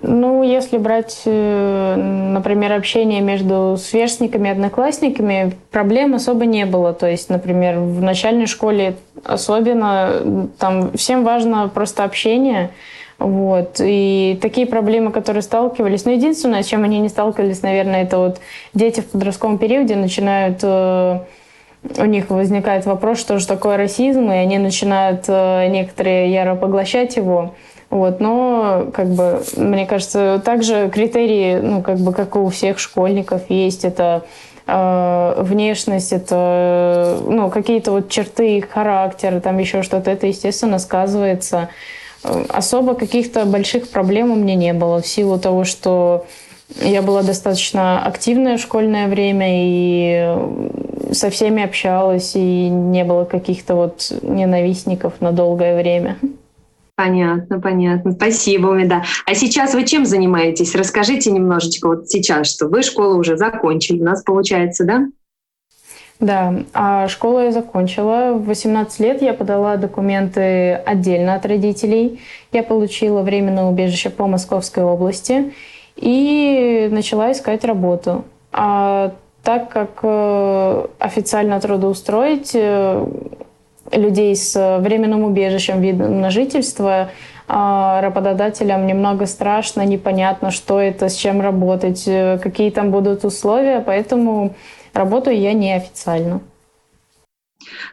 Ну, 0.03 0.43
если 0.43 0.77
брать, 0.77 1.23
э, 1.25 1.95
например, 1.97 2.73
общение 2.73 3.21
между 3.21 3.77
сверстниками 3.79 4.49
и 4.49 4.51
одноклассниками, 4.51 5.53
проблем 5.71 6.15
особо 6.15 6.47
не 6.47 6.67
было. 6.67 6.93
То 6.93 7.09
есть, 7.09 7.31
например, 7.31 7.79
в 7.79 8.03
начальной 8.03 8.47
школе 8.47 8.97
особенно 9.23 10.49
там 10.59 10.93
всем 10.93 11.23
важно 11.25 11.71
просто 11.73 12.05
общение. 12.05 12.71
Вот. 13.19 13.77
И 13.81 14.37
такие 14.43 14.67
проблемы, 14.67 15.13
которые 15.13 15.43
сталкивались, 15.43 16.05
но 16.05 16.11
ну, 16.11 16.17
единственное, 16.17 16.63
с 16.65 16.67
чем 16.67 16.83
они 16.83 16.99
не 16.99 17.09
сталкивались, 17.09 17.63
наверное, 17.63 18.03
это 18.03 18.19
вот 18.19 18.41
дети 18.75 19.01
в 19.01 19.07
подростковом 19.07 19.59
периоде 19.59 19.95
начинают 19.95 20.59
э, 20.63 21.21
у 21.99 22.05
них 22.05 22.31
возникает 22.31 22.87
вопрос, 22.87 23.21
что 23.21 23.39
же 23.39 23.47
такое 23.47 23.77
расизм, 23.77 24.31
и 24.31 24.35
они 24.35 24.59
начинают 24.59 25.25
э, 25.29 25.69
некоторые 25.69 26.33
яро 26.33 26.55
поглощать 26.57 27.17
его. 27.17 27.55
Вот, 27.91 28.21
но, 28.21 28.88
как 28.93 29.09
бы, 29.09 29.43
мне 29.57 29.87
кажется, 29.87 30.43
также 30.45 30.91
критерии, 30.93 31.61
ну, 31.61 31.83
как 31.83 31.99
бы, 31.99 32.12
как 32.12 32.35
и 32.35 32.38
у 32.38 32.49
всех 32.49 32.79
школьников 32.79 33.43
есть, 33.49 33.85
это 33.85 34.25
э, 34.67 35.35
внешность, 35.38 36.12
это, 36.12 37.19
ну, 37.26 37.50
какие-то 37.50 37.93
вот 37.93 38.09
черты 38.09 38.62
характера, 38.62 39.41
там 39.41 39.59
еще 39.59 39.83
что-то, 39.83 40.11
это, 40.11 40.26
естественно, 40.26 40.79
сказывается. 40.79 41.69
Особо 42.49 42.95
каких-то 42.95 43.45
больших 43.45 43.91
проблем 43.91 44.33
у 44.33 44.35
меня 44.35 44.55
не 44.55 44.73
было 44.73 45.03
в 45.03 45.07
силу 45.07 45.38
того, 45.38 45.64
что 45.64 46.25
я 46.81 47.03
была 47.03 47.23
достаточно 47.23 48.05
активная 48.05 48.57
в 48.57 48.61
школьное 48.61 49.09
время 49.09 49.47
и 49.50 50.35
со 51.12 51.31
всеми 51.31 51.62
общалась, 51.62 52.33
и 52.35 52.69
не 52.69 53.05
было 53.05 53.25
каких-то 53.25 53.75
вот 53.75 54.12
ненавистников 54.23 55.21
на 55.21 55.33
долгое 55.33 55.76
время. 55.76 56.17
Понятно, 56.97 57.61
понятно. 57.61 58.13
Спасибо, 58.13 58.69
Умида. 58.69 59.03
А 59.27 59.35
сейчас 59.35 59.75
вы 59.75 59.85
чем 59.85 60.07
занимаетесь? 60.07 60.77
Расскажите 60.77 61.33
немножечко 61.33 61.89
вот 61.89 62.09
сейчас, 62.09 62.47
что 62.47 62.69
вы 62.69 62.83
школу 62.83 63.19
уже 63.19 63.37
закончили. 63.37 64.01
У 64.01 64.05
нас 64.05 64.23
получается, 64.23 64.85
да? 64.85 65.07
Да, 66.21 66.55
а 66.73 67.09
школу 67.09 67.41
я 67.41 67.51
закончила. 67.51 68.35
В 68.35 68.47
18 68.47 69.01
лет 69.01 69.23
я 69.23 69.35
подала 69.35 69.77
документы 69.77 70.75
отдельно 70.75 71.35
от 71.35 71.45
родителей. 71.45 72.21
Я 72.53 72.63
получила 72.63 73.23
временное 73.23 73.65
убежище 73.65 74.11
по 74.11 74.29
Московской 74.29 74.85
области 74.85 75.53
и 75.97 76.89
начала 76.93 77.33
искать 77.33 77.65
работу. 77.65 78.25
А 78.53 79.15
так 79.43 79.69
как 79.69 79.99
э, 80.03 80.87
официально 81.01 81.61
трудоустроить 81.61 82.53
э, 82.55 83.05
людей 83.93 84.35
с 84.35 84.79
временным 84.81 85.25
убежищем, 85.25 85.81
видом 85.81 86.21
на 86.21 86.31
жительство 86.31 87.11
а, 87.47 88.00
работодателям 88.00 88.87
немного 88.87 89.26
страшно, 89.26 89.85
непонятно, 89.85 90.50
что 90.50 90.81
это, 90.81 91.09
с 91.09 91.14
чем 91.14 91.41
работать, 91.43 92.05
э, 92.07 92.38
какие 92.43 92.71
там 92.71 92.91
будут 92.91 93.25
условия, 93.25 93.83
поэтому 93.85 94.55
работаю 94.95 95.38
я 95.38 95.53
неофициально. 95.53 96.41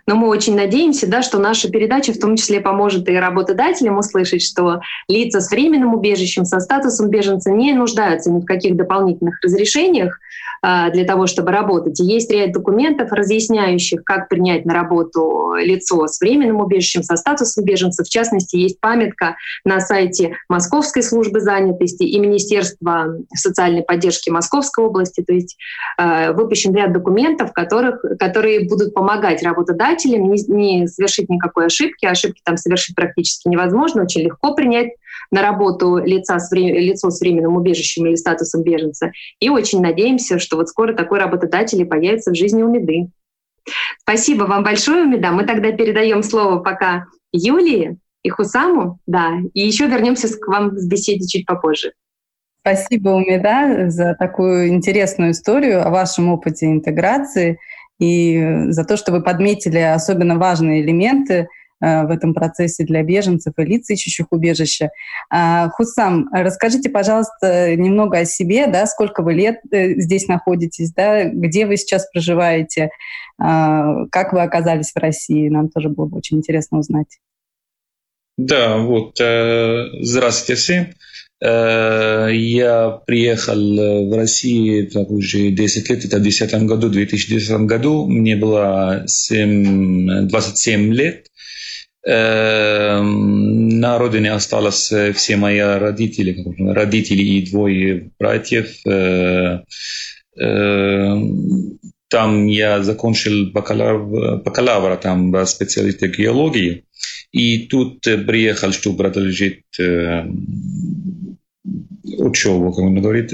Но 0.07 0.15
мы 0.15 0.27
очень 0.27 0.55
надеемся, 0.55 1.07
да, 1.07 1.21
что 1.21 1.39
наша 1.39 1.69
передача 1.69 2.13
в 2.13 2.19
том 2.19 2.35
числе 2.35 2.59
поможет 2.61 3.07
и 3.09 3.15
работодателям 3.15 3.97
услышать, 3.97 4.41
что 4.41 4.81
лица 5.07 5.41
с 5.41 5.49
временным 5.51 5.93
убежищем, 5.93 6.45
со 6.45 6.59
статусом 6.59 7.09
беженца 7.09 7.51
не 7.51 7.73
нуждаются 7.73 8.31
ни 8.31 8.41
в 8.41 8.45
каких 8.45 8.75
дополнительных 8.75 9.39
разрешениях, 9.43 10.19
для 10.63 11.05
того, 11.05 11.27
чтобы 11.27 11.51
работать. 11.51 11.99
И 11.99 12.03
есть 12.03 12.31
ряд 12.31 12.51
документов, 12.51 13.11
разъясняющих, 13.11 14.03
как 14.03 14.29
принять 14.29 14.65
на 14.65 14.73
работу 14.73 15.53
лицо 15.57 16.07
с 16.07 16.19
временным 16.19 16.59
убежищем, 16.59 17.03
со 17.03 17.15
статусом 17.15 17.65
беженца. 17.65 18.03
В 18.03 18.09
частности, 18.09 18.57
есть 18.57 18.79
памятка 18.79 19.37
на 19.65 19.79
сайте 19.79 20.37
Московской 20.49 21.03
службы 21.03 21.39
занятости 21.39 22.03
и 22.03 22.19
Министерства 22.19 23.15
социальной 23.33 23.83
поддержки 23.83 24.29
Московской 24.29 24.85
области. 24.85 25.21
То 25.21 25.33
есть 25.33 25.57
э, 25.97 26.31
выпущен 26.33 26.75
ряд 26.75 26.93
документов, 26.93 27.53
которых, 27.53 28.03
которые 28.19 28.67
будут 28.67 28.93
помогать 28.93 29.43
работодателям 29.43 30.29
не, 30.31 30.43
не 30.47 30.87
совершить 30.87 31.29
никакой 31.29 31.67
ошибки. 31.67 32.05
Ошибки 32.05 32.41
там 32.43 32.57
совершить 32.57 32.95
практически 32.95 33.47
невозможно. 33.47 34.03
Очень 34.03 34.21
легко 34.21 34.53
принять 34.53 34.89
на 35.31 35.41
работу 35.41 35.97
лица 35.97 36.39
с, 36.39 36.51
лицо 36.51 37.09
с 37.09 37.21
временным 37.21 37.55
убежищем 37.55 38.05
или 38.05 38.15
статусом 38.15 38.63
беженца. 38.63 39.11
И 39.39 39.49
очень 39.49 39.81
надеемся, 39.81 40.39
что 40.39 40.57
вот 40.57 40.69
скоро 40.69 40.93
такой 40.93 41.19
работодатель 41.19 41.81
и 41.81 41.85
появится 41.85 42.31
в 42.31 42.35
жизни 42.35 42.61
у 42.61 42.69
Меды. 42.69 43.09
Спасибо 44.01 44.43
вам 44.43 44.63
большое, 44.63 45.03
Умида. 45.03 45.31
Мы 45.31 45.45
тогда 45.45 45.71
передаем 45.71 46.23
слово 46.23 46.59
пока 46.59 47.05
Юлии 47.31 47.97
и 48.23 48.29
Хусаму, 48.29 48.99
да, 49.07 49.37
и 49.53 49.61
еще 49.61 49.87
вернемся 49.87 50.27
к 50.37 50.47
вам 50.47 50.77
с 50.77 50.87
беседе 50.87 51.25
чуть 51.27 51.45
попозже. 51.45 51.93
Спасибо, 52.61 53.09
Умида, 53.09 53.89
за 53.89 54.15
такую 54.19 54.69
интересную 54.69 55.31
историю 55.31 55.85
о 55.85 55.89
вашем 55.89 56.29
опыте 56.29 56.67
интеграции 56.67 57.57
и 57.99 58.65
за 58.69 58.83
то, 58.83 58.97
что 58.97 59.11
вы 59.11 59.23
подметили 59.23 59.79
особенно 59.79 60.37
важные 60.37 60.81
элементы– 60.81 61.47
в 61.81 62.11
этом 62.11 62.33
процессе 62.33 62.83
для 62.83 63.01
беженцев 63.01 63.53
и 63.57 63.63
лиц, 63.63 63.89
ищущих 63.89 64.27
убежище. 64.29 64.89
А, 65.29 65.69
Хусам, 65.69 66.29
расскажите, 66.31 66.89
пожалуйста, 66.89 67.75
немного 67.75 68.19
о 68.19 68.25
себе, 68.25 68.67
да, 68.67 68.85
сколько 68.85 69.23
вы 69.23 69.33
лет 69.33 69.59
э, 69.71 69.99
здесь 69.99 70.27
находитесь, 70.27 70.93
да, 70.93 71.25
где 71.25 71.65
вы 71.65 71.77
сейчас 71.77 72.07
проживаете, 72.11 72.89
а, 73.39 74.05
как 74.11 74.33
вы 74.33 74.41
оказались 74.41 74.91
в 74.91 74.97
России, 74.97 75.49
нам 75.49 75.69
тоже 75.69 75.89
было 75.89 76.05
бы 76.05 76.17
очень 76.17 76.37
интересно 76.37 76.79
узнать. 76.79 77.19
Да, 78.37 78.77
вот, 78.77 79.19
э, 79.19 79.85
здравствуйте 80.01 80.55
всем. 80.55 80.87
Я 81.43 83.01
приехал 83.07 83.55
в 83.55 84.15
Россию 84.15 84.91
так, 84.91 85.09
уже 85.09 85.49
10 85.49 85.89
лет, 85.89 86.05
это 86.05 86.17
в 86.17 86.21
2010 86.21 86.67
году, 86.67 86.87
в 86.87 86.91
2010 86.91 87.65
году. 87.65 88.05
Мне 88.05 88.35
было 88.35 89.05
7, 89.07 90.27
27 90.27 90.93
лет. 90.93 91.31
Эм, 92.03 93.79
на 93.79 93.99
родине 93.99 94.31
осталось 94.31 94.91
э, 94.91 95.13
все 95.13 95.35
мои 95.35 95.59
родители, 95.59 96.35
родители 96.73 97.21
и 97.21 97.49
двое 97.49 98.09
братьев. 98.19 98.75
Э, 98.87 99.59
э, 100.39 101.21
там 102.09 102.47
я 102.47 102.81
закончил 102.81 103.51
бакалавра, 103.51 104.37
бакалавра 104.37 104.97
там 104.97 105.45
специалиста 105.45 106.07
геологии. 106.07 106.85
И 107.31 107.67
тут 107.67 108.01
приехал, 108.01 108.71
чтобы 108.73 108.97
продолжить 108.97 109.63
учебу, 112.17 112.73
как 112.73 112.83
он 112.83 112.99
говорит. 112.99 113.31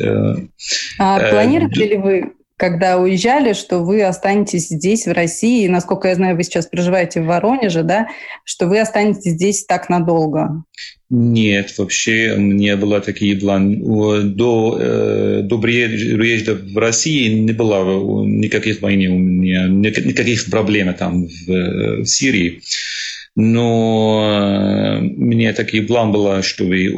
А 0.99 1.29
планировали 1.31 1.87
ли 1.87 1.97
вы 1.97 2.36
когда 2.57 2.97
уезжали, 2.97 3.53
что 3.53 3.79
вы 3.83 4.01
останетесь 4.03 4.69
здесь, 4.69 5.05
в 5.05 5.11
России, 5.11 5.65
и, 5.65 5.69
насколько 5.69 6.07
я 6.07 6.15
знаю, 6.15 6.35
вы 6.35 6.43
сейчас 6.43 6.65
проживаете 6.65 7.21
в 7.21 7.25
Воронеже, 7.25 7.83
да, 7.83 8.07
что 8.43 8.65
вы 8.67 8.79
останетесь 8.79 9.33
здесь 9.33 9.63
так 9.65 9.89
надолго? 9.89 10.63
Нет, 11.09 11.77
вообще 11.77 12.35
не 12.37 12.75
было 12.75 12.99
такие 12.99 13.37
планы. 13.37 13.77
До, 13.77 14.77
э, 14.77 15.41
до 15.43 15.57
приезда 15.59 16.55
в 16.55 16.77
Россию 16.77 17.43
не 17.43 17.53
было 17.53 18.25
никаких 18.25 18.81
войн 18.81 19.11
у 19.11 19.17
меня, 19.17 19.67
никаких 19.67 20.49
проблем 20.49 20.93
там 20.95 21.27
в, 21.27 22.01
в 22.01 22.05
Сирии. 22.05 22.61
Но 23.35 24.97
э, 24.99 24.99
мне 24.99 25.53
такой 25.53 25.83
план 25.83 26.11
был, 26.11 26.41
чтобы 26.41 26.91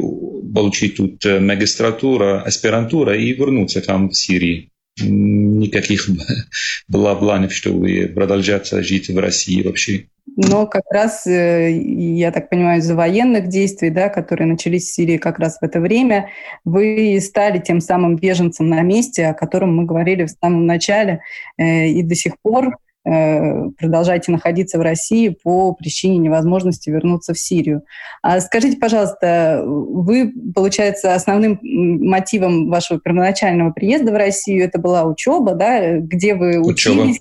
получить 0.54 0.96
тут 0.96 1.22
магистратура, 1.24 2.40
аспирантура 2.40 3.14
и 3.14 3.34
вернуться 3.34 3.82
там 3.82 4.08
в 4.08 4.16
Сирии 4.16 4.69
никаких 5.00 6.08
было 6.88 7.14
планов, 7.14 7.52
чтобы 7.52 8.10
продолжать 8.14 8.68
жить 8.70 9.08
в 9.08 9.18
России 9.18 9.62
вообще. 9.62 10.06
Но 10.36 10.66
как 10.66 10.84
раз, 10.90 11.26
э, 11.26 11.72
я 11.72 12.30
так 12.30 12.48
понимаю, 12.50 12.80
из-за 12.80 12.94
военных 12.94 13.48
действий, 13.48 13.90
да, 13.90 14.08
которые 14.08 14.46
начались 14.46 14.84
в 14.84 14.94
Сирии 14.94 15.16
как 15.16 15.38
раз 15.38 15.58
в 15.60 15.64
это 15.64 15.80
время, 15.80 16.28
вы 16.64 17.18
стали 17.20 17.58
тем 17.58 17.80
самым 17.80 18.16
беженцем 18.16 18.68
на 18.68 18.82
месте, 18.82 19.26
о 19.26 19.34
котором 19.34 19.76
мы 19.76 19.84
говорили 19.84 20.24
в 20.24 20.30
самом 20.30 20.66
начале, 20.66 21.20
э, 21.58 21.88
и 21.88 22.02
до 22.02 22.14
сих 22.14 22.34
пор 22.42 22.76
продолжаете 23.02 24.30
находиться 24.30 24.78
в 24.78 24.82
России 24.82 25.30
по 25.30 25.72
причине 25.72 26.18
невозможности 26.18 26.90
вернуться 26.90 27.32
в 27.32 27.38
Сирию. 27.38 27.82
А 28.22 28.40
скажите, 28.40 28.76
пожалуйста, 28.76 29.62
вы, 29.64 30.32
получается, 30.54 31.14
основным 31.14 31.58
мотивом 31.62 32.68
вашего 32.68 33.00
первоначального 33.00 33.70
приезда 33.70 34.12
в 34.12 34.16
Россию 34.16 34.64
это 34.64 34.78
была 34.78 35.04
учеба, 35.04 35.54
да? 35.54 35.98
Где 35.98 36.34
вы 36.34 36.60
учеба. 36.60 37.02
учились, 37.02 37.20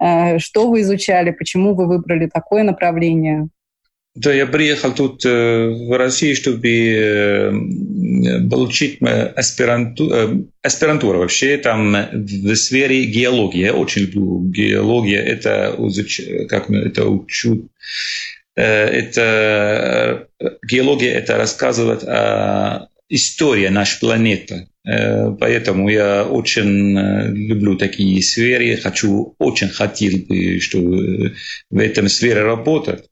э, 0.00 0.38
что 0.38 0.70
вы 0.70 0.82
изучали, 0.82 1.32
почему 1.32 1.74
вы 1.74 1.86
выбрали 1.86 2.26
такое 2.26 2.62
направление? 2.62 3.48
Да, 4.16 4.34
я 4.34 4.46
приехал 4.46 4.92
тут 4.92 5.24
э, 5.24 5.68
в 5.68 5.96
Россию, 5.96 6.34
чтобы 6.34 6.68
э, 6.68 7.52
получить 8.50 9.00
э, 9.00 9.26
аспирантуру, 9.36 10.48
аспирантуру 10.62 11.20
вообще 11.20 11.56
там 11.58 11.96
в 12.12 12.54
сфере 12.56 13.04
геологии. 13.04 13.60
Я 13.60 13.74
очень 13.74 14.02
люблю 14.02 14.40
геологию. 14.50 15.24
Это, 15.24 15.76
как 16.48 16.70
это 16.70 17.06
учу, 17.06 17.68
это 18.56 20.26
геология 20.66 21.12
это 21.14 21.36
рассказывает 21.36 22.02
о 22.02 22.88
истории 23.08 23.68
нашей 23.68 24.00
планеты. 24.00 24.66
Поэтому 24.84 25.88
я 25.88 26.24
очень 26.24 26.98
люблю 27.32 27.76
такие 27.76 28.20
сферы, 28.22 28.76
хочу, 28.76 29.36
очень 29.38 29.68
хотел 29.68 30.18
бы, 30.26 30.58
чтобы 30.58 31.36
в 31.70 31.78
этом 31.78 32.08
сфере 32.08 32.42
работать. 32.42 33.09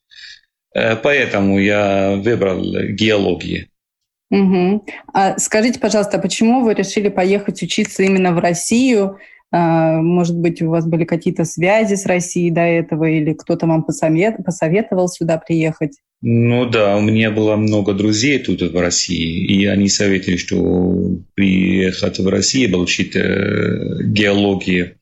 Э, 0.79 0.97
поэтому 0.97 1.59
я 1.59 2.17
выбрал 2.17 2.63
геологию. 2.91 3.67
Угу. 4.31 4.85
А 5.15 5.39
скажите, 5.39 5.81
пожалуйста, 5.81 6.19
почему 6.19 6.63
вы 6.63 6.75
решили 6.75 7.09
поехать 7.09 7.63
учиться 7.63 8.03
именно 8.03 8.33
в 8.33 8.39
Россию? 8.39 9.19
А, 9.51 10.03
может 10.03 10.37
быть, 10.37 10.61
у 10.61 10.69
вас 10.69 10.87
были 10.87 11.05
какие-то 11.05 11.45
связи 11.45 11.95
с 11.95 12.05
Россией 12.05 12.51
до 12.51 12.61
этого, 12.61 13.05
или 13.05 13.33
кто-то 13.33 13.67
вам 13.67 13.83
посоветовал 13.83 15.09
сюда 15.09 15.39
приехать? 15.39 15.99
Ну 16.21 16.69
да, 16.69 16.97
у 16.97 17.01
меня 17.01 17.31
было 17.31 17.57
много 17.57 17.95
друзей 17.95 18.39
тут 18.41 18.61
в 18.61 18.79
России, 18.79 19.47
и 19.47 19.65
они 19.67 19.89
советовали, 19.89 20.37
что 20.37 21.17
приехать 21.35 22.19
в 22.19 22.29
Россию, 22.29 22.73
получить 22.73 23.17
э, 23.17 24.03
геологию, 24.03 24.97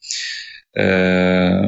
э, 0.77 1.63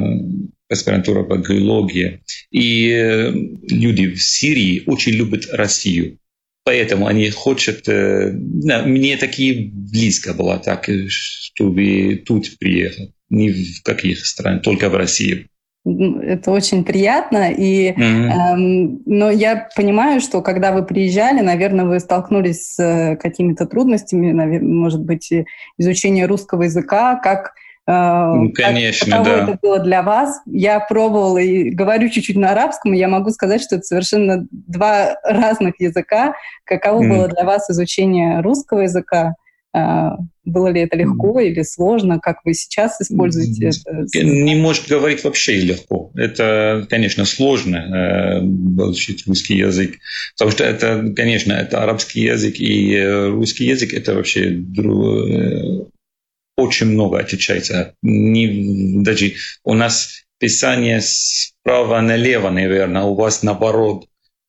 аспирантура 0.69 1.23
по 1.23 1.37
геологии. 1.37 2.21
И 2.51 2.89
э, 2.89 3.31
люди 3.69 4.07
в 4.07 4.21
Сирии 4.21 4.83
очень 4.85 5.13
любят 5.13 5.47
Россию. 5.51 6.17
Поэтому 6.63 7.07
они 7.07 7.29
хотят... 7.31 7.87
Э, 7.87 8.31
мне 8.31 9.17
такие 9.17 9.71
близко 9.71 10.33
было 10.33 10.59
так, 10.59 10.87
э, 10.89 11.07
чтобы 11.09 12.23
тут 12.25 12.57
приехать. 12.59 13.11
Ни 13.29 13.49
в 13.49 13.83
каких 13.83 14.25
странах, 14.25 14.63
только 14.63 14.89
в 14.89 14.95
Россию. 14.95 15.47
Это 15.85 16.51
очень 16.51 16.83
приятно, 16.83 17.51
и, 17.51 17.91
mm-hmm. 17.91 18.29
эм, 18.29 19.01
но 19.05 19.31
я 19.31 19.69
понимаю, 19.75 20.19
что 20.19 20.41
когда 20.41 20.71
вы 20.71 20.83
приезжали, 20.83 21.39
наверное, 21.39 21.85
вы 21.85 21.99
столкнулись 21.99 22.73
с 22.73 23.17
какими-то 23.21 23.65
трудностями, 23.65 24.31
наверное, 24.31 24.73
может 24.73 25.01
быть, 25.01 25.31
изучение 25.77 26.25
русского 26.25 26.63
языка, 26.63 27.15
как 27.15 27.53
Ну, 27.91 28.51
конечно, 28.53 29.17
Каково 29.17 29.37
да. 29.37 29.43
это 29.43 29.59
было 29.61 29.79
для 29.79 30.03
вас? 30.03 30.41
Я 30.45 30.79
пробовала 30.79 31.39
и 31.39 31.71
говорю 31.71 32.09
чуть-чуть 32.09 32.35
на 32.35 32.51
арабском, 32.51 32.93
и 32.93 32.99
я 32.99 33.07
могу 33.07 33.31
сказать, 33.31 33.61
что 33.61 33.77
это 33.77 33.83
совершенно 33.83 34.45
два 34.51 35.15
разных 35.23 35.79
языка. 35.79 36.35
Каково 36.65 37.03
mm. 37.03 37.09
было 37.09 37.27
для 37.29 37.45
вас 37.45 37.69
изучение 37.69 38.41
русского 38.41 38.81
языка? 38.81 39.33
А, 39.71 40.17
было 40.45 40.67
ли 40.67 40.81
это 40.81 40.97
легко 40.97 41.39
или 41.39 41.61
сложно? 41.63 42.19
Как 42.19 42.39
вы 42.43 42.53
сейчас 42.53 42.99
используете 43.01 43.69
это? 43.69 44.05
Не 44.23 44.55
может 44.55 44.87
говорить 44.87 45.23
вообще 45.23 45.57
легко. 45.59 46.11
Это, 46.15 46.85
конечно, 46.89 47.25
сложно 47.25 47.77
э, 47.77 48.41
учить 48.83 49.25
русский 49.27 49.57
язык. 49.57 49.97
Потому 50.35 50.51
что 50.51 50.63
это, 50.63 51.13
конечно, 51.15 51.53
это 51.53 51.83
арабский 51.83 52.21
язык 52.21 52.59
и 52.59 52.95
э, 52.95 53.29
русский 53.29 53.65
язык. 53.65 53.93
Это 53.93 54.15
вообще 54.15 54.53
э, 54.53 55.85
очень 56.59 56.87
много 56.87 57.19
отличается. 57.19 57.93
Не, 58.01 59.01
даже 59.03 59.33
у 59.63 59.73
нас 59.73 60.23
писание 60.39 61.01
справа 61.01 62.01
налево, 62.01 62.49
наверное, 62.49 63.03
у 63.03 63.15
вас 63.15 63.43
наоборот. 63.43 64.05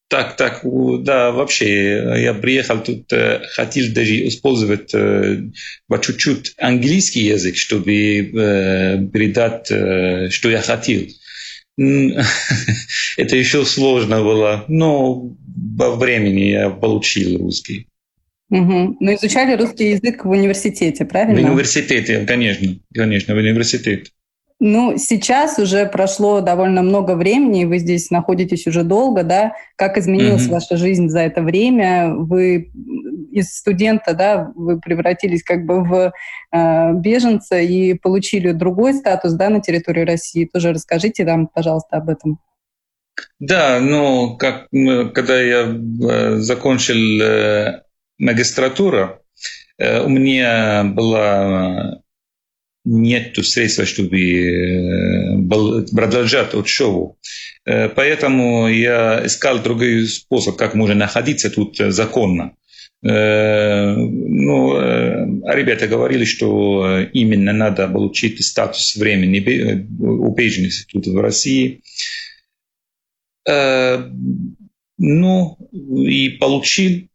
Так, 0.09 0.37
так, 0.37 0.63
да, 0.65 1.31
вообще, 1.31 2.21
я 2.21 2.35
приехал 2.35 2.83
тут, 2.83 3.13
э, 3.13 3.43
хотел 3.53 3.95
даже 3.95 4.27
использовать 4.27 4.93
э, 4.93 5.51
по 5.87 6.01
чуть-чуть 6.01 6.55
английский 6.59 7.27
язык, 7.27 7.57
чтобы 7.57 7.93
э, 7.93 9.07
передать, 9.13 9.67
что 10.33 10.51
я 10.51 10.63
хотел. 10.63 11.07
Это 11.77 13.37
еще 13.37 13.65
сложно 13.65 14.23
было, 14.23 14.65
но 14.67 15.31
во 15.77 15.95
времени 15.95 16.51
я 16.51 16.71
получил 16.71 17.39
русский. 17.39 17.87
Угу. 18.51 18.97
Но 19.01 19.15
изучали 19.15 19.57
русский 19.57 19.91
язык 19.91 20.25
в 20.25 20.31
университете, 20.31 21.05
правильно? 21.05 21.41
В 21.41 21.53
университете, 21.53 22.25
конечно, 22.27 22.69
конечно, 22.93 23.35
в 23.35 23.39
университете. 23.39 24.11
Ну, 24.63 24.99
сейчас 24.99 25.59
уже 25.59 25.87
прошло 25.87 26.43
довольно 26.43 26.83
много 26.83 27.15
времени, 27.15 27.65
вы 27.65 27.79
здесь 27.79 28.11
находитесь 28.11 28.67
уже 28.67 28.83
долго, 28.83 29.23
да? 29.23 29.53
Как 29.77 29.97
изменилась 29.97 30.47
угу. 30.47 30.55
ваша 30.55 30.77
жизнь 30.77 31.09
за 31.09 31.21
это 31.21 31.41
время? 31.41 32.13
Вы 32.15 32.71
из 33.33 33.57
студента, 33.57 34.13
да, 34.13 34.53
вы 34.55 34.79
превратились 34.79 35.43
как 35.43 35.65
бы 35.65 35.83
в 35.83 36.13
э, 36.53 36.93
беженца 36.95 37.59
и 37.59 37.95
получили 37.95 38.53
другой 38.53 38.95
статус, 38.95 39.33
да, 39.33 39.49
на 39.49 39.61
территории 39.61 40.05
России. 40.05 40.51
Тоже 40.53 40.73
расскажите 40.73 41.25
нам, 41.25 41.47
пожалуйста, 41.47 41.97
об 41.97 42.11
этом. 42.11 42.39
Да, 43.39 43.79
ну, 43.81 44.37
как, 44.37 44.69
когда 45.15 45.41
я 45.41 45.63
э, 45.69 46.37
закончил 46.37 47.83
магистратуру, 48.21 49.19
э, 49.79 50.03
у 50.03 50.09
меня 50.09 50.85
была 50.85 52.03
нет 52.85 53.37
средств, 53.37 53.87
чтобы 53.89 54.19
э, 54.19 55.37
продолжать 55.93 56.55
учебу. 56.55 57.19
Э, 57.65 57.89
поэтому 57.89 58.69
я 58.69 59.23
искал 59.25 59.59
другой 59.59 60.07
способ, 60.07 60.57
как 60.57 60.75
можно 60.75 60.95
находиться 60.95 61.51
тут 61.51 61.77
законно. 61.77 62.53
Ну, 63.03 64.79
ребята 64.79 65.89
говорили, 65.89 66.27
что 66.27 67.01
именно 67.15 67.55
надо 67.55 67.89
получить 67.89 68.45
статус 68.45 68.95
времени 68.95 69.41
убеженности 69.99 70.85
тут 70.93 71.07
в 71.07 71.19
России. 71.19 71.81
Ну, 74.99 75.57
и 75.81 76.29
получил. 76.39 77.10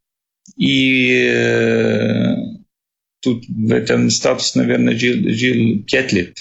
И 0.58 2.36
тут 3.22 3.46
в 3.48 3.72
этом 3.72 4.10
статусе, 4.10 4.60
наверное, 4.60 4.96
жил, 4.96 5.30
жил 5.30 5.84
пять 5.84 6.14
лет. 6.14 6.38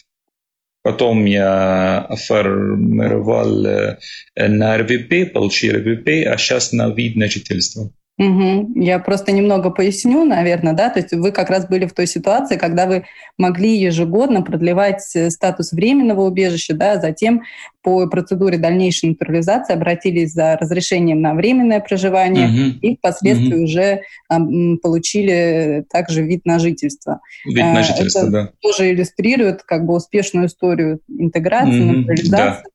Потом 0.82 1.24
я 1.24 2.00
оформировал 2.02 3.64
э, 3.64 3.98
на 4.36 4.76
РВП, 4.76 5.32
получил 5.32 5.76
РВП, 5.76 6.26
а 6.26 6.36
сейчас 6.36 6.72
на 6.72 6.90
вид 6.90 7.16
на 7.16 7.26
жительство. 7.26 7.90
Угу. 8.16 8.74
Я 8.76 9.00
просто 9.00 9.32
немного 9.32 9.70
поясню, 9.70 10.24
наверное, 10.24 10.72
да, 10.72 10.88
то 10.88 11.00
есть 11.00 11.12
вы 11.12 11.32
как 11.32 11.50
раз 11.50 11.66
были 11.66 11.86
в 11.86 11.92
той 11.92 12.06
ситуации, 12.06 12.56
когда 12.56 12.86
вы 12.86 13.06
могли 13.38 13.76
ежегодно 13.76 14.42
продлевать 14.42 15.04
э, 15.16 15.30
статус 15.30 15.72
временного 15.72 16.20
убежища, 16.20 16.74
да, 16.74 16.92
а 16.92 17.00
затем 17.00 17.42
по 17.82 18.06
процедуре 18.08 18.56
дальнейшей 18.56 19.10
натурализации 19.10 19.74
обратились 19.74 20.32
за 20.32 20.56
разрешением 20.56 21.22
на 21.22 21.34
временное 21.34 21.80
проживание 21.80 22.46
угу. 22.46 22.78
и 22.82 22.96
впоследствии 22.96 23.54
угу. 23.54 23.64
уже 23.64 24.02
а, 24.28 24.38
получили 24.80 25.84
также 25.90 26.22
вид 26.22 26.46
на 26.46 26.60
жительство. 26.60 27.20
Вид 27.44 27.64
на 27.64 27.82
жительство, 27.82 28.20
Это 28.20 28.30
да. 28.30 28.50
Тоже 28.62 28.92
иллюстрирует 28.92 29.64
как 29.64 29.86
бы 29.86 29.94
успешную 29.94 30.46
историю 30.46 31.00
интеграции, 31.08 31.80
угу. 31.80 31.96
натурализации. 31.96 32.62
Да 32.62 32.73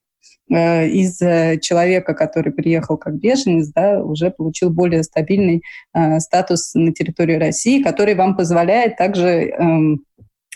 из 0.55 1.21
э, 1.21 1.59
человека, 1.62 2.13
который 2.13 2.51
приехал 2.51 2.97
как 2.97 3.15
беженец, 3.15 3.67
да, 3.67 4.03
уже 4.03 4.31
получил 4.31 4.69
более 4.71 5.03
стабильный 5.03 5.62
э, 5.93 6.19
статус 6.19 6.73
на 6.73 6.91
территории 6.91 7.35
России, 7.35 7.83
который 7.83 8.15
вам 8.15 8.35
позволяет 8.35 8.97
также 8.97 9.27
эм, 9.27 10.03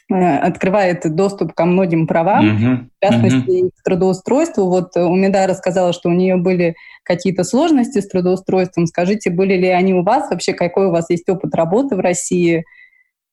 открывает 0.10 1.02
доступ 1.16 1.54
ко 1.54 1.66
многим 1.66 2.08
правам, 2.08 2.46
uh-huh. 2.46 2.78
в 3.00 3.06
частности, 3.06 3.64
uh-huh. 3.64 3.70
к 3.76 3.84
трудоустройству. 3.84 4.66
Вот 4.66 4.96
Умида 4.96 5.48
рассказала, 5.48 5.94
что 5.94 6.10
у 6.10 6.14
нее 6.14 6.36
были 6.36 6.76
какие-то 7.04 7.44
сложности 7.44 8.00
с 8.00 8.08
трудоустройством. 8.08 8.86
Скажите, 8.86 9.30
были 9.30 9.56
ли 9.56 9.70
они 9.70 9.94
у 9.94 10.04
вас? 10.04 10.30
Вообще, 10.30 10.54
какой 10.54 10.88
у 10.88 10.92
вас 10.92 11.10
есть 11.10 11.28
опыт 11.30 11.56
работы 11.56 11.96
в 11.96 12.00
России? 12.00 12.64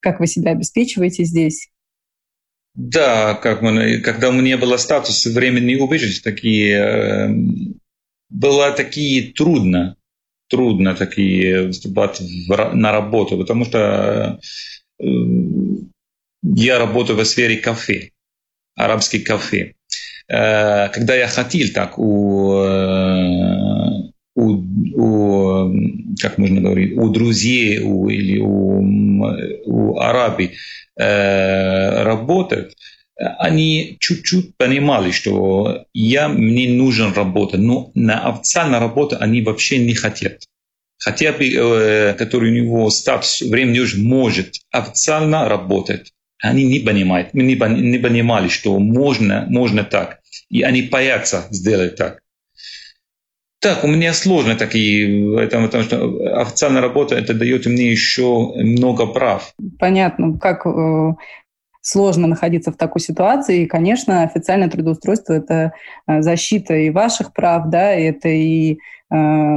Как 0.01 0.20
вы 0.20 0.27
себя 0.27 0.53
обеспечиваете 0.53 1.25
здесь? 1.25 1.68
Да, 2.74 3.35
как 3.35 3.62
мы, 3.62 3.98
когда 3.98 4.28
у 4.28 4.33
меня 4.33 4.56
было 4.56 4.76
статус 4.76 5.26
временный 5.26 5.76
убежище, 5.76 6.20
такие, 6.22 6.76
э, 6.76 7.28
было 8.28 8.72
такие 8.72 9.33
трудно, 9.33 9.96
трудно 10.48 10.94
такие 10.94 11.66
выступать 11.66 12.20
в, 12.20 12.74
на 12.74 12.92
работу, 12.92 13.37
потому 13.37 13.64
что 13.64 14.38
э, 15.00 15.04
я 16.42 16.78
работаю 16.78 17.18
в 17.18 17.24
сфере 17.24 17.56
кафе, 17.56 18.11
арабский 18.76 19.18
кафе. 19.18 19.74
Э, 20.28 20.88
когда 20.90 21.16
я 21.16 21.26
хотел 21.26 21.68
так 21.74 21.98
у, 21.98 22.54
э, 22.62 23.69
у, 24.94 25.72
как 26.20 26.38
можно 26.38 26.61
говорить, 26.61 26.96
у 26.96 27.09
друзей 27.09 27.81
у, 27.81 28.09
или 28.09 28.38
у, 28.38 28.83
у 29.66 29.98
арабов 29.98 30.50
Э, 31.00 32.03
работать, 32.03 32.76
они 33.16 33.96
чуть-чуть 34.00 34.57
понимали, 34.59 35.12
что 35.12 35.87
я, 35.94 36.29
мне 36.29 36.68
нужен 36.68 37.14
работа, 37.14 37.57
но 37.57 37.90
на 37.94 38.29
официальную 38.29 38.81
работу 38.81 39.16
они 39.18 39.40
вообще 39.40 39.79
не 39.79 39.94
хотят. 39.94 40.42
Хотя 40.98 41.31
э, 41.31 42.14
который 42.18 42.50
у 42.50 42.55
него 42.55 42.90
статус 42.90 43.40
времени 43.40 43.79
уже 43.79 43.98
может 43.98 44.57
официально 44.70 45.48
работать. 45.48 46.12
Они 46.42 46.64
не 46.64 46.81
понимают, 46.81 47.33
не, 47.33 47.55
не 47.55 47.98
понимали, 47.98 48.48
что 48.48 48.79
можно, 48.79 49.46
можно 49.48 49.85
так. 49.85 50.20
И 50.50 50.61
они 50.61 50.83
боятся 50.83 51.46
сделать 51.50 51.96
так. 51.96 52.20
Так, 53.61 53.85
у 53.85 53.88
меня 53.88 54.14
сложно 54.14 54.57
такие, 54.57 55.37
потому, 55.37 55.66
потому 55.66 55.85
что 55.85 56.40
официальная 56.40 56.81
работа 56.81 57.14
это 57.14 57.35
дает 57.35 57.66
мне 57.66 57.90
еще 57.90 58.53
много 58.57 59.07
прав. 59.07 59.53
Понятно, 59.79 60.38
как 60.38 60.66
э, 60.66 61.14
сложно 61.83 62.27
находиться 62.27 62.73
в 62.73 62.77
такой 62.77 63.03
ситуации. 63.03 63.62
И, 63.62 63.66
конечно, 63.66 64.23
официальное 64.23 64.70
трудоустройство– 64.70 65.33
это 65.35 65.73
э, 66.07 66.23
защита 66.23 66.75
и 66.75 66.88
ваших 66.88 67.35
прав, 67.35 67.68
да, 67.68 67.92
это 67.92 68.29
и 68.29 68.79
э, 69.12 69.57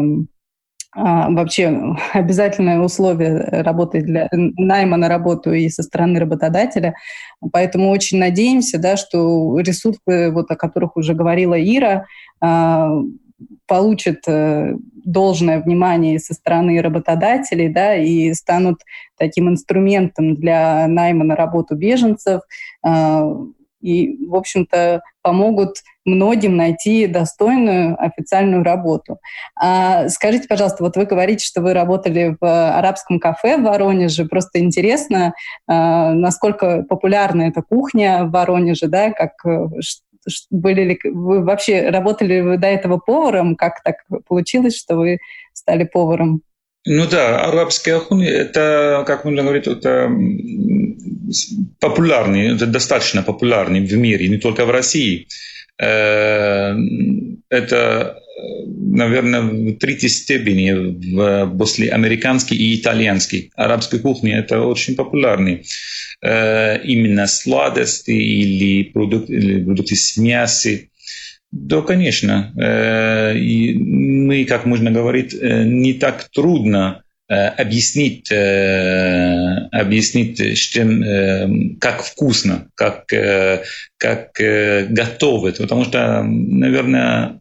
вообще 0.95 1.95
обязательное 2.13 2.79
условие 2.79 3.39
работы 3.63 4.01
для 4.01 4.27
найма 4.31 4.97
на 4.97 5.09
работу 5.09 5.53
и 5.53 5.69
со 5.69 5.81
стороны 5.81 6.19
работодателя. 6.19 6.95
Поэтому 7.51 7.89
очень 7.89 8.19
надеемся, 8.19 8.79
да, 8.79 8.97
что 8.97 9.57
ресурсы, 9.59 10.31
вот, 10.31 10.51
о 10.51 10.55
которых 10.55 10.97
уже 10.97 11.13
говорила 11.13 11.55
Ира, 11.55 12.05
э, 12.43 12.89
получат 13.67 14.19
э, 14.27 14.73
должное 15.03 15.61
внимание 15.61 16.19
со 16.19 16.33
стороны 16.33 16.81
работодателей, 16.81 17.69
да, 17.69 17.95
и 17.95 18.33
станут 18.33 18.81
таким 19.17 19.49
инструментом 19.49 20.35
для 20.35 20.87
найма 20.87 21.23
на 21.23 21.35
работу 21.35 21.75
беженцев, 21.75 22.41
э, 22.85 23.35
и, 23.81 24.25
в 24.27 24.35
общем-то, 24.35 25.01
помогут 25.21 25.79
многим 26.05 26.55
найти 26.55 27.05
достойную 27.05 28.01
официальную 28.01 28.63
работу. 28.63 29.17
А 29.59 30.07
скажите, 30.07 30.47
пожалуйста, 30.47 30.83
вот 30.83 30.95
вы 30.95 31.05
говорите, 31.05 31.45
что 31.45 31.61
вы 31.61 31.73
работали 31.73 32.37
в 32.39 32.77
арабском 32.77 33.19
кафе 33.19 33.57
в 33.57 33.63
Воронеже. 33.63 34.25
Просто 34.25 34.59
интересно, 34.59 35.33
насколько 35.67 36.83
популярна 36.83 37.43
эта 37.43 37.61
кухня 37.61 38.23
в 38.23 38.31
Воронеже, 38.31 38.87
да, 38.87 39.11
как, 39.11 39.33
были 40.49 40.83
ли 40.83 40.99
вы 41.03 41.43
вообще 41.43 41.89
работали 41.89 42.41
вы 42.41 42.57
до 42.57 42.67
этого 42.67 42.97
поваром? 42.97 43.55
Как 43.55 43.83
так 43.83 43.97
получилось, 44.27 44.77
что 44.77 44.95
вы 44.95 45.19
стали 45.53 45.83
поваром? 45.83 46.41
Ну 46.85 47.07
да, 47.07 47.45
арабские 47.45 47.95
ахуны, 47.95 48.25
это, 48.25 49.03
как 49.07 49.23
можно 49.23 49.41
говорить, 49.41 49.67
это 49.67 50.11
популярный, 51.79 52.55
это 52.55 52.65
достаточно 52.65 53.23
популярный 53.23 53.85
в 53.85 53.93
мире, 53.97 54.27
не 54.27 54.37
только 54.37 54.65
в 54.65 54.71
России. 54.71 55.27
Э, 55.81 56.75
это, 57.49 58.19
наверное, 58.35 59.41
в 59.41 59.77
третьей 59.77 60.09
степени 60.09 61.55
после 61.57 61.89
американский 61.89 62.55
и 62.55 62.79
итальянский. 62.79 63.51
Арабской 63.55 63.99
кухни 63.99 64.33
это 64.33 64.61
очень 64.61 64.95
популярный. 64.95 65.63
Э, 66.21 66.81
именно 66.83 67.27
сладости 67.27 68.11
или 68.11 68.83
продукты, 68.83 69.33
или 69.33 69.63
продукты 69.63 69.95
с 69.95 70.17
мясом. 70.17 70.79
Да, 71.51 71.81
конечно. 71.81 72.53
Э, 72.57 73.37
и 73.37 73.77
мы, 73.77 74.45
как 74.45 74.65
можно 74.65 74.91
говорить, 74.91 75.33
не 75.41 75.93
так 75.93 76.29
трудно 76.33 76.99
объяснить, 77.27 78.29
объяснить 79.71 80.57
чем, 80.57 81.77
как 81.79 82.03
вкусно, 82.03 82.67
как, 82.75 83.05
как 83.97 84.31
готовят. 84.37 85.57
Потому 85.57 85.85
что, 85.85 86.21
наверное, 86.21 87.39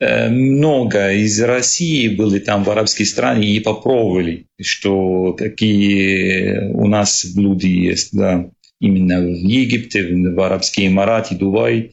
много 0.00 1.12
из 1.12 1.40
России 1.40 2.08
были 2.08 2.38
там 2.38 2.64
в 2.64 2.70
арабские 2.70 3.06
страны 3.06 3.44
и 3.44 3.60
попробовали, 3.60 4.46
что 4.60 5.32
какие 5.32 6.70
у 6.72 6.86
нас 6.86 7.24
блюда 7.34 7.66
есть, 7.66 8.14
да, 8.14 8.50
именно 8.80 9.20
в 9.20 9.28
Египте, 9.28 10.06
в 10.06 10.40
Арабские 10.40 10.88
Эмираты, 10.88 11.34
Дубай. 11.34 11.92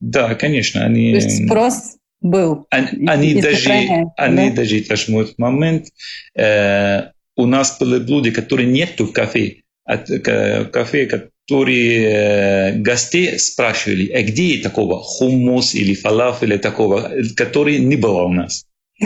Да, 0.00 0.34
конечно, 0.34 0.84
они... 0.84 1.12
То 1.12 1.16
есть 1.16 1.46
спрос 1.46 1.96
был. 2.20 2.66
Они, 2.70 3.06
они 3.06 3.40
даже, 3.40 3.70
они 4.16 4.50
да? 4.50 4.56
даже 4.56 4.82
в 5.12 5.38
момент 5.38 5.86
э, 6.34 7.10
у 7.36 7.46
нас 7.46 7.78
были 7.78 8.02
блюда, 8.02 8.32
которые 8.32 8.70
нету 8.70 9.06
в 9.06 9.12
кафе, 9.12 9.62
от, 9.84 10.08
кафе, 10.08 11.06
которые 11.46 12.72
э, 12.72 12.78
гостей 12.78 13.38
спрашивали, 13.38 14.10
а 14.10 14.22
где 14.22 14.60
такого 14.62 15.00
хумус 15.00 15.74
или 15.74 15.94
фалафеля 15.94 16.58
такого, 16.58 17.12
который 17.36 17.78
не 17.78 17.96
было 17.96 18.22
у 18.22 18.32
нас. 18.32 18.64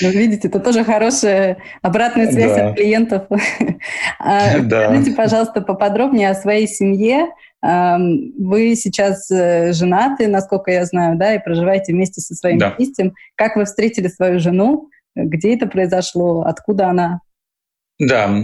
Ну, 0.00 0.08
видите, 0.10 0.48
это 0.48 0.58
тоже 0.58 0.84
хорошая 0.84 1.58
обратная 1.82 2.30
связь 2.32 2.58
от 2.58 2.76
клиентов. 2.76 3.26
А, 4.18 4.58
скажите, 4.66 5.12
пожалуйста, 5.12 5.60
поподробнее 5.60 6.30
о 6.30 6.34
своей 6.34 6.66
семье. 6.66 7.26
Вы 7.60 8.74
сейчас 8.76 9.30
э, 9.30 9.72
женаты, 9.72 10.28
насколько 10.28 10.70
я 10.70 10.86
знаю, 10.86 11.18
да, 11.18 11.34
и 11.34 11.42
проживаете 11.42 11.92
вместе 11.92 12.22
со 12.22 12.34
своим 12.34 12.58
да. 12.58 12.70
тестем. 12.70 13.12
Как 13.36 13.56
вы 13.56 13.66
встретили 13.66 14.08
свою 14.08 14.40
жену? 14.40 14.88
Где 15.14 15.54
это 15.54 15.66
произошло? 15.66 16.42
Откуда 16.42 16.88
она? 16.88 17.20
Да, 17.98 18.42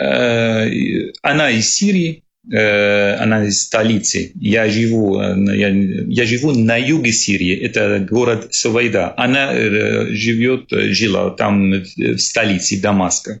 э, 0.00 1.12
она 1.22 1.50
из 1.50 1.74
Сирии, 1.74 2.24
э, 2.50 3.14
она 3.16 3.46
из 3.46 3.64
столицы. 3.64 4.32
Я 4.34 4.68
живу, 4.68 5.20
я, 5.20 5.68
я 5.68 6.24
живу 6.24 6.52
на 6.52 6.76
юге 6.76 7.12
Сирии, 7.12 7.56
это 7.56 7.98
город 8.00 8.54
Сувайда. 8.54 9.12
Она 9.16 9.52
живет, 9.54 10.70
жила 10.70 11.30
там 11.30 11.72
в 11.72 12.18
столице 12.18 12.80
Дамаска 12.80 13.40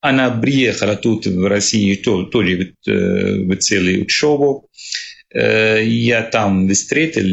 она 0.00 0.30
приехала 0.30 0.96
тут 0.96 1.26
в 1.26 1.46
Россию 1.46 1.98
тоже 2.02 2.74
в 2.86 3.56
целую 3.56 4.02
учебу. 4.02 4.68
Я 5.34 6.22
там 6.22 6.68
встретил 6.68 7.26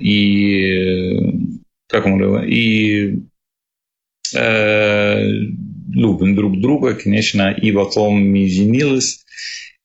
и 0.00 0.34
как 1.88 2.06
он 2.06 2.18
говорил, 2.18 2.48
и 2.48 3.18
любим 4.34 6.34
друг 6.34 6.60
друга, 6.60 6.94
конечно, 6.94 7.52
и 7.52 7.72
потом 7.72 8.30
мы 8.30 8.48
женились. 8.48 9.24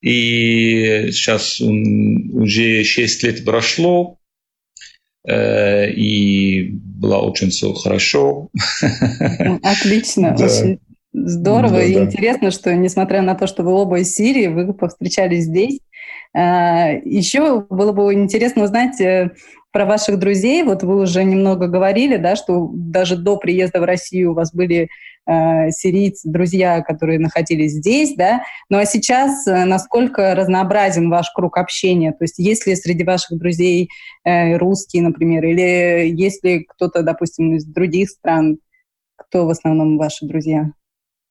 И 0.02 1.10
сейчас 1.12 1.60
уже 1.60 2.84
6 2.84 3.22
лет 3.22 3.44
прошло, 3.44 4.18
и 5.28 6.70
было 6.72 7.18
очень 7.18 7.50
все 7.50 7.74
хорошо. 7.74 8.48
Отлично, 9.62 10.34
очень 10.38 10.80
Здорово 11.12 11.78
да, 11.78 11.84
и 11.84 11.94
да. 11.94 12.04
интересно, 12.04 12.50
что 12.50 12.74
несмотря 12.74 13.22
на 13.22 13.34
то, 13.34 13.46
что 13.46 13.64
вы 13.64 13.72
оба 13.72 14.00
из 14.00 14.14
Сирии, 14.14 14.46
вы 14.46 14.72
повстречались 14.72 15.44
здесь. 15.44 15.80
А, 16.32 16.90
Еще 17.04 17.62
было 17.62 17.92
бы 17.92 18.14
интересно 18.14 18.64
узнать 18.64 19.00
э, 19.00 19.32
про 19.72 19.86
ваших 19.86 20.18
друзей. 20.18 20.62
Вот 20.62 20.82
вы 20.82 21.00
уже 21.00 21.24
немного 21.24 21.66
говорили, 21.66 22.16
да, 22.16 22.36
что 22.36 22.70
даже 22.72 23.16
до 23.16 23.36
приезда 23.36 23.80
в 23.80 23.84
Россию 23.84 24.32
у 24.32 24.34
вас 24.34 24.52
были 24.52 24.88
э, 25.26 25.70
сирийцы, 25.70 26.28
друзья, 26.28 26.80
которые 26.82 27.18
находились 27.18 27.72
здесь, 27.72 28.14
да. 28.16 28.42
Ну 28.68 28.78
а 28.78 28.84
сейчас 28.84 29.46
э, 29.46 29.64
насколько 29.64 30.34
разнообразен 30.34 31.08
ваш 31.08 31.30
круг 31.34 31.56
общения? 31.58 32.12
То 32.12 32.24
есть 32.24 32.38
есть 32.38 32.66
ли 32.66 32.74
среди 32.74 33.04
ваших 33.04 33.38
друзей 33.38 33.88
э, 34.24 34.56
русские, 34.56 35.02
например, 35.02 35.44
или 35.44 36.10
есть 36.10 36.44
ли 36.44 36.64
кто-то, 36.64 37.02
допустим, 37.02 37.54
из 37.54 37.64
других 37.64 38.10
стран? 38.10 38.58
Кто 39.16 39.46
в 39.46 39.50
основном 39.50 39.98
ваши 39.98 40.26
друзья? 40.26 40.72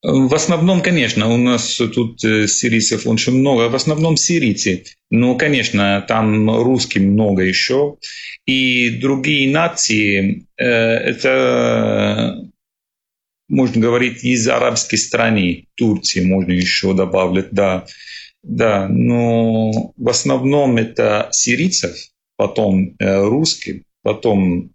В 0.01 0.33
основном, 0.33 0.81
конечно, 0.81 1.27
у 1.27 1.35
нас 1.35 1.75
тут 1.75 2.23
э, 2.23 2.47
сирийцев 2.47 3.05
очень 3.05 3.33
много, 3.33 3.67
в 3.67 3.75
основном 3.75 4.15
сирийцы. 4.15 4.85
Но, 5.09 5.35
конечно, 5.35 6.03
там 6.07 6.49
русских 6.49 7.01
много 7.01 7.43
еще. 7.43 7.97
И 8.45 8.97
другие 9.01 9.51
нации, 9.51 10.47
э, 10.57 10.65
это, 10.65 12.49
можно 13.49 13.81
говорить, 13.81 14.23
из 14.23 14.47
арабской 14.47 14.95
страны, 14.95 15.67
Турции 15.75 16.23
можно 16.23 16.53
еще 16.53 16.93
добавить, 16.93 17.51
да. 17.51 17.85
Да, 18.41 18.87
но 18.87 19.91
в 19.97 20.09
основном 20.09 20.77
это 20.77 21.27
сирийцев, 21.33 21.97
потом 22.37 22.95
э, 22.99 23.21
русских, 23.21 23.81
потом 24.01 24.71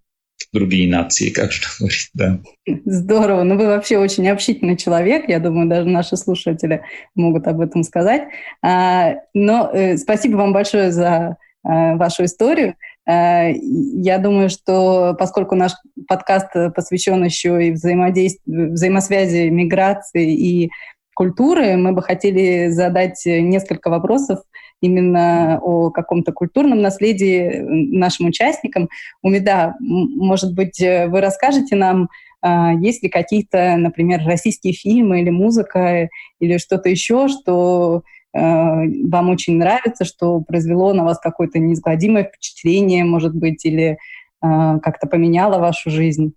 другие 0.54 0.88
нации, 0.88 1.30
как 1.30 1.52
что 1.52 1.68
говорить, 1.78 2.10
да. 2.14 2.38
Здорово. 2.86 3.42
Ну, 3.42 3.58
вы 3.58 3.66
вообще 3.66 3.98
очень 3.98 4.26
общительный 4.28 4.76
человек. 4.76 5.28
Я 5.28 5.40
думаю, 5.40 5.68
даже 5.68 5.86
наши 5.88 6.16
слушатели 6.16 6.82
могут 7.14 7.46
об 7.46 7.60
этом 7.60 7.82
сказать. 7.82 8.28
А, 8.62 9.16
но 9.34 9.70
э, 9.72 9.96
спасибо 9.98 10.36
вам 10.36 10.52
большое 10.52 10.92
за 10.92 11.36
э, 11.64 11.96
вашу 11.96 12.24
историю. 12.24 12.76
Э, 13.06 13.52
я 13.52 14.18
думаю, 14.18 14.48
что 14.48 15.14
поскольку 15.18 15.56
наш 15.56 15.72
подкаст 16.08 16.48
посвящен 16.74 17.22
еще 17.24 17.66
и 17.66 17.72
взаимодействию, 17.72 18.72
взаимосвязи 18.72 19.48
миграции 19.48 20.32
и 20.32 20.70
культуры, 21.14 21.76
мы 21.76 21.92
бы 21.92 22.02
хотели 22.02 22.68
задать 22.70 23.20
несколько 23.26 23.90
вопросов 23.90 24.40
именно 24.80 25.58
о 25.62 25.90
каком-то 25.90 26.32
культурном 26.32 26.82
наследии 26.82 27.60
нашим 27.60 28.26
участникам. 28.26 28.88
Умида, 29.22 29.74
может 29.80 30.54
быть, 30.54 30.80
э, 30.80 31.08
вы 31.08 31.20
расскажете 31.20 31.76
нам, 31.76 32.08
а, 32.42 32.74
есть 32.74 33.02
ли 33.02 33.08
какие-то, 33.08 33.76
например, 33.76 34.20
российские 34.26 34.74
фильмы 34.74 35.22
или 35.22 35.30
музыка 35.30 36.10
или 36.40 36.58
что-то 36.58 36.90
еще, 36.90 37.28
что 37.28 38.02
э, 38.34 38.38
вам 38.40 39.30
очень 39.30 39.56
нравится, 39.56 40.04
что 40.04 40.40
произвело 40.40 40.92
на 40.92 41.04
вас 41.04 41.18
какое-то 41.18 41.58
неизгладимое 41.58 42.24
впечатление, 42.24 43.04
может 43.04 43.34
быть, 43.34 43.64
или 43.64 43.96
а, 44.42 44.78
как-то 44.80 45.06
поменяло 45.06 45.58
вашу 45.58 45.90
жизнь? 45.90 46.34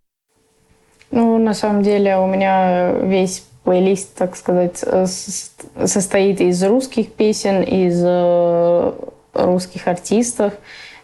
Ну, 1.11 1.37
на 1.37 1.53
самом 1.53 1.83
деле 1.83 2.17
у 2.17 2.27
меня 2.27 2.91
весь 3.03 3.45
плейлист, 3.67 4.15
так 4.15 4.37
сказать, 4.37 4.79
э, 4.81 5.05
состоит 5.85 6.39
из 6.39 6.63
русских 6.63 7.11
песен, 7.11 7.63
из 7.63 8.01
э, 8.01 8.93
русских 9.33 9.89
артистов. 9.89 10.53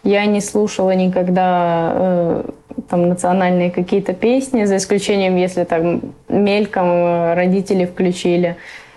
Я 0.02 0.24
не 0.24 0.40
слушала 0.40 0.92
никогда 0.92 1.92
э, 1.94 2.44
там 2.88 3.10
национальные 3.10 3.70
какие-то 3.70 4.14
песни, 4.14 4.64
за 4.64 4.78
исключением, 4.78 5.36
если 5.36 5.64
там 5.64 6.14
мельком 6.30 7.34
родители 7.34 7.84
включили. 7.84 8.56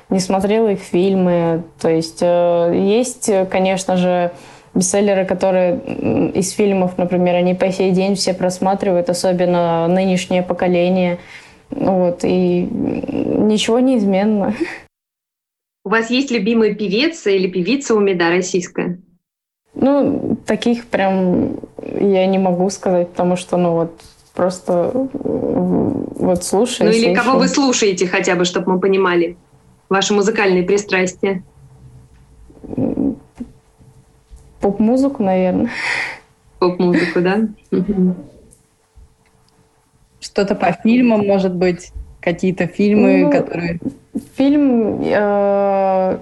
Не 0.09 0.21
смотрела 0.21 0.69
их 0.69 0.79
фильмы. 0.79 1.63
То 1.81 1.89
есть 1.89 2.21
есть, 2.21 3.29
конечно 3.49 3.97
же, 3.97 4.31
бестселлеры, 4.75 5.25
которые 5.25 5.77
из 6.31 6.51
фильмов, 6.51 6.97
например, 6.97 7.35
они 7.35 7.53
по 7.53 7.69
сей 7.69 7.91
день 7.91 8.15
все 8.15 8.33
просматривают, 8.33 9.09
особенно 9.09 9.89
нынешнее 9.89 10.41
поколение– 10.41 11.17
вот, 11.69 12.23
и 12.23 12.61
ничего 12.61 13.79
не 13.79 13.97
изменно. 13.97 14.55
У 15.85 15.89
вас 15.89 16.09
есть 16.09 16.31
любимый 16.31 16.75
певец 16.75 17.25
или 17.27 17.47
певица 17.47 17.95
у 17.95 17.99
Меда 17.99 18.29
российская? 18.29 18.99
Ну, 19.73 20.37
таких 20.45 20.87
прям 20.87 21.59
я 21.81 22.25
не 22.25 22.39
могу 22.39 22.69
сказать, 22.69 23.09
потому 23.09 23.35
что, 23.35 23.57
ну 23.57 23.73
вот, 23.73 24.01
просто 24.33 24.91
вот 25.13 26.43
слушаю. 26.43 26.89
Ну 26.89 26.95
или 26.95 27.13
кого 27.13 27.37
вы 27.37 27.47
слушаете 27.47 28.07
хотя 28.07 28.35
бы, 28.35 28.45
чтобы 28.45 28.73
мы 28.73 28.79
понимали 28.79 29.37
ваши 29.87 30.13
музыкальные 30.13 30.63
пристрастия? 30.63 31.43
Поп-музыку, 34.59 35.23
наверное. 35.23 35.71
Поп-музыку, 36.59 37.21
да? 37.21 37.47
Что-то 40.19 40.55
по 40.55 40.71
фильмам, 40.71 41.25
может 41.25 41.53
быть, 41.53 41.91
какие-то 42.19 42.67
фильмы, 42.67 43.23
ну, 43.23 43.31
которые... 43.31 43.79
Фильм... 44.35 45.01
Э, 45.03 46.17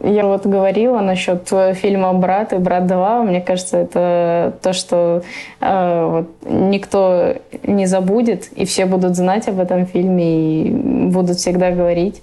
я 0.00 0.26
вот 0.26 0.46
говорила 0.46 1.00
насчет 1.00 1.48
фильма 1.74 2.12
«Брат» 2.12 2.52
и 2.52 2.56
«Брат 2.56 2.84
2». 2.84 3.24
Мне 3.24 3.40
кажется, 3.40 3.78
это 3.78 4.56
то, 4.62 4.72
что 4.72 5.24
э, 5.60 6.04
вот, 6.04 6.28
никто 6.48 7.34
не 7.64 7.86
забудет, 7.86 8.48
и 8.54 8.64
все 8.64 8.86
будут 8.86 9.16
знать 9.16 9.48
об 9.48 9.58
этом 9.58 9.86
фильме 9.86 10.62
и 10.62 10.70
будут 10.70 11.38
всегда 11.38 11.72
говорить. 11.72 12.22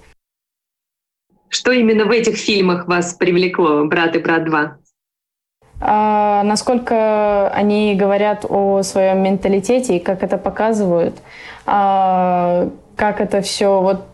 Что 1.49 1.71
именно 1.71 2.05
в 2.05 2.11
этих 2.11 2.37
фильмах 2.37 2.87
вас 2.87 3.13
привлекло, 3.13 3.85
«Брат» 3.85 4.15
и 4.15 4.19
«Брат 4.19 4.47
2»? 4.47 4.69
А, 5.79 6.43
насколько 6.43 7.49
они 7.49 7.95
говорят 7.95 8.45
о 8.47 8.81
своем 8.83 9.23
менталитете 9.23 9.97
и 9.97 9.99
как 9.99 10.23
это 10.23 10.37
показывают, 10.37 11.15
а, 11.65 12.69
как 12.95 13.19
это 13.19 13.41
все 13.41 13.81
вот 13.81 14.05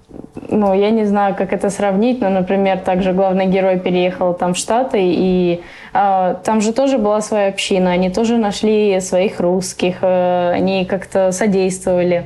ну, 0.49 0.73
я 0.73 0.89
не 0.89 1.05
знаю, 1.05 1.35
как 1.35 1.53
это 1.53 1.69
сравнить, 1.69 2.19
но, 2.21 2.29
например, 2.29 2.79
также 2.79 3.13
главный 3.13 3.45
герой 3.45 3.79
переехал 3.79 4.33
там 4.33 4.53
в 4.53 4.57
Штаты, 4.57 4.99
и 5.01 5.61
э, 5.93 6.35
там 6.43 6.61
же 6.61 6.73
тоже 6.73 6.97
была 6.97 7.21
своя 7.21 7.47
община, 7.47 7.91
они 7.91 8.09
тоже 8.09 8.37
нашли 8.37 8.99
своих 8.99 9.39
русских, 9.39 9.97
э, 10.01 10.51
они 10.51 10.85
как-то 10.85 11.31
содействовали. 11.31 12.25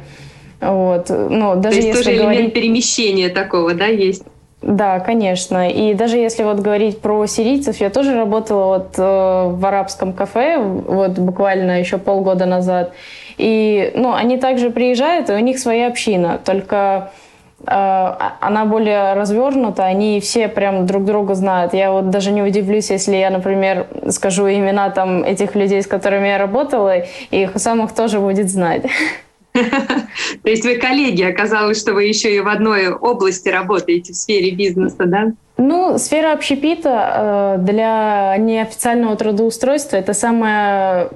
Вот. 0.62 1.10
Ну, 1.10 1.56
даже 1.56 1.82
То 1.82 1.86
есть 1.86 1.88
если 1.88 2.04
тоже 2.04 2.18
говорить... 2.18 2.40
элемент 2.40 2.54
перемещения 2.54 3.30
такого, 3.30 3.74
да, 3.74 3.86
есть? 3.86 4.24
Да, 4.66 5.00
конечно. 5.00 5.70
И 5.70 5.94
даже 5.94 6.18
если 6.18 6.42
вот 6.42 6.60
говорить 6.60 7.00
про 7.00 7.28
сирийцев, 7.28 7.80
я 7.80 7.92
тоже 7.92 8.16
работала 8.16 8.66
вот 8.66 8.96
э, 8.98 9.02
в 9.04 9.64
арабском 9.64 10.12
кафе 10.12 10.58
вот 10.58 11.20
буквально 11.20 11.80
еще 11.80 12.00
полгода 12.00 12.48
назад. 12.48 12.92
И, 13.38 13.92
ну, 13.94 14.16
они 14.16 14.38
также 14.40 14.72
приезжают, 14.72 15.30
и 15.30 15.34
у 15.34 15.38
них 15.38 15.60
своя 15.60 15.86
община, 15.86 16.40
только 16.44 17.12
э, 17.60 18.12
она 18.40 18.66
более 18.66 19.14
развернута, 19.14 19.86
они 19.86 20.20
все 20.20 20.48
прям 20.48 20.88
друг 20.88 21.06
друга 21.06 21.36
знают. 21.36 21.76
Я 21.76 21.92
вот 21.92 22.10
даже 22.10 22.32
не 22.32 22.42
удивлюсь, 22.42 22.90
если 22.90 23.18
я, 23.18 23.30
например, 23.30 23.86
скажу 24.10 24.48
имена 24.50 24.90
там 24.90 25.24
этих 25.24 25.54
людей, 25.54 25.84
с 25.84 25.88
которыми 25.88 26.28
я 26.28 26.40
работала, 26.40 26.98
и 26.98 27.06
их 27.30 27.52
сам 27.58 27.84
их 27.84 27.92
тоже 27.92 28.20
будет 28.20 28.50
знать. 28.50 28.82
То 30.44 30.50
есть 30.50 30.66
вы 30.66 30.76
коллеги, 30.76 31.24
оказалось, 31.24 31.80
что 31.80 31.94
вы 31.94 32.06
еще 32.06 32.36
и 32.36 32.40
в 32.40 32.48
одной 32.48 32.90
области 32.90 33.50
работаете 33.50 34.14
в 34.14 34.16
сфере 34.16 34.52
бизнеса, 34.52 35.06
да? 35.06 35.32
Ну, 35.58 35.98
сфера 35.98 36.34
общепита 36.34 37.56
э, 37.58 37.64
для 37.64 38.36
неофициального 38.38 39.16
трудоустройства 39.16 39.98
это 39.98 40.14
самое 40.14 41.10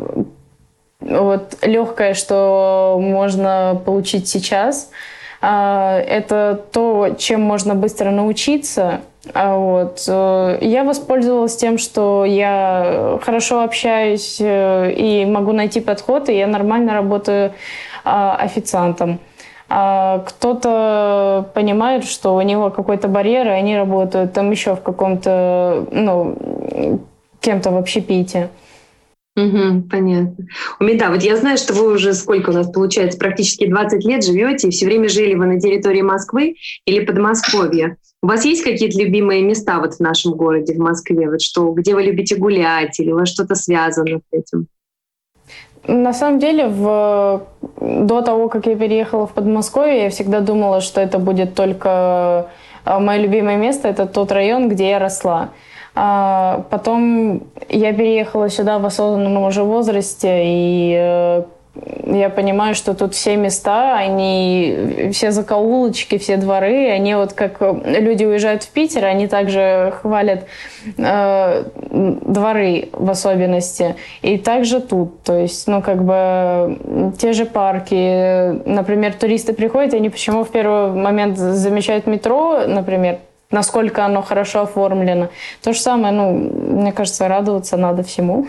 вот 1.01 1.57
легкое, 1.61 2.13
что 2.13 2.97
можно 3.01 3.81
получить 3.85 4.27
сейчас. 4.27 4.89
А, 5.41 5.97
это 5.99 6.61
то, 6.71 7.15
чем 7.17 7.41
можно 7.41 7.75
быстро 7.75 8.11
научиться. 8.11 9.01
А 9.33 9.57
вот. 9.57 10.03
Э, 10.07 10.57
я 10.61 10.83
воспользовалась 10.83 11.55
тем, 11.55 11.77
что 11.77 12.25
я 12.25 13.19
хорошо 13.21 13.63
общаюсь 13.63 14.37
э, 14.39 14.93
и 14.93 15.25
могу 15.25 15.51
найти 15.51 15.81
подход, 15.81 16.29
и 16.29 16.37
я 16.37 16.47
нормально 16.47 16.93
работаю 16.93 17.53
официантом. 18.37 19.19
А 19.71 20.19
кто-то 20.19 21.51
понимает, 21.53 22.03
что 22.03 22.35
у 22.35 22.41
него 22.41 22.71
какой-то 22.71 23.07
барьер, 23.07 23.47
и 23.47 23.51
они 23.51 23.77
работают 23.77 24.33
там 24.33 24.49
еще 24.49 24.75
в 24.75 24.81
каком-то, 24.81 25.85
ну, 25.91 27.01
кем-то 27.39 27.71
в 27.71 27.77
общепите. 27.77 28.49
Угу, 29.35 29.83
понятно. 29.89 30.45
Умида, 30.79 31.11
вот 31.11 31.21
я 31.21 31.37
знаю, 31.37 31.57
что 31.57 31.73
вы 31.73 31.93
уже 31.93 32.13
сколько 32.13 32.49
у 32.49 32.53
нас 32.53 32.69
получается, 32.71 33.19
практически 33.19 33.67
20 33.67 34.03
лет 34.05 34.25
живете, 34.25 34.67
и 34.67 34.71
все 34.71 34.85
время 34.85 35.07
жили 35.07 35.35
вы 35.35 35.45
на 35.45 35.59
территории 35.59 36.01
Москвы 36.01 36.55
или 36.85 37.05
Подмосковья. 37.05 37.97
У 38.21 38.27
вас 38.27 38.43
есть 38.43 38.63
какие-то 38.63 38.99
любимые 38.99 39.43
места 39.43 39.79
вот 39.79 39.93
в 39.93 39.99
нашем 39.99 40.33
городе, 40.33 40.73
в 40.73 40.79
Москве, 40.79 41.29
вот 41.29 41.41
что, 41.41 41.71
где 41.71 41.93
вы 41.93 42.03
любите 42.03 42.35
гулять, 42.35 42.99
или 42.99 43.11
у 43.11 43.17
вас 43.19 43.29
что-то 43.29 43.55
связано 43.55 44.17
с 44.17 44.33
этим? 44.33 44.67
На 45.87 46.13
самом 46.13 46.39
деле, 46.39 46.67
в... 46.67 47.41
до 47.79 48.21
того, 48.21 48.49
как 48.49 48.67
я 48.67 48.75
переехала 48.75 49.25
в 49.25 49.31
Подмосковье, 49.31 50.03
я 50.03 50.09
всегда 50.09 50.39
думала, 50.41 50.81
что 50.81 51.01
это 51.01 51.19
будет 51.19 51.55
только 51.55 52.47
а, 52.85 52.99
мое 52.99 53.19
любимое 53.19 53.57
место, 53.57 53.87
это 53.87 54.05
тот 54.05 54.31
район, 54.31 54.69
где 54.69 54.89
я 54.89 54.99
росла. 54.99 55.49
А 55.95 56.63
потом 56.69 57.43
я 57.67 57.93
переехала 57.93 58.49
сюда 58.49 58.79
в 58.79 58.85
осознанном 58.85 59.43
уже 59.43 59.63
возрасте, 59.63 60.41
и 60.43 60.95
э, 60.97 61.43
я 62.05 62.29
понимаю, 62.29 62.75
что 62.75 62.93
тут 62.93 63.13
все 63.13 63.35
места, 63.35 63.97
они, 63.97 65.09
все 65.11 65.31
закоулочки, 65.31 66.17
все 66.17 66.37
дворы, 66.37 66.89
они 66.89 67.15
вот 67.15 67.33
как 67.33 67.59
люди 67.85 68.25
уезжают 68.25 68.63
в 68.63 68.69
Питер, 68.69 69.05
они 69.05 69.27
также 69.27 69.93
хвалят 70.01 70.45
э, 70.97 71.63
дворы 71.91 72.89
в 72.93 73.09
особенности. 73.09 73.95
И 74.21 74.37
также 74.37 74.79
тут, 74.81 75.23
то 75.23 75.37
есть, 75.37 75.67
ну, 75.67 75.81
как 75.81 76.03
бы 76.03 77.13
те 77.17 77.33
же 77.33 77.45
парки, 77.45 78.67
например, 78.67 79.13
туристы 79.13 79.53
приходят, 79.53 79.93
они 79.93 80.09
почему 80.09 80.43
в 80.43 80.49
первый 80.49 80.91
момент 80.91 81.37
замечают 81.37 82.07
метро, 82.07 82.61
например, 82.67 83.19
насколько 83.51 84.05
оно 84.05 84.21
хорошо 84.21 84.61
оформлено. 84.61 85.29
То 85.63 85.73
же 85.73 85.79
самое, 85.79 86.13
ну, 86.13 86.31
мне 86.31 86.91
кажется, 86.91 87.27
радоваться 87.27 87.77
надо 87.77 88.03
всему. 88.03 88.47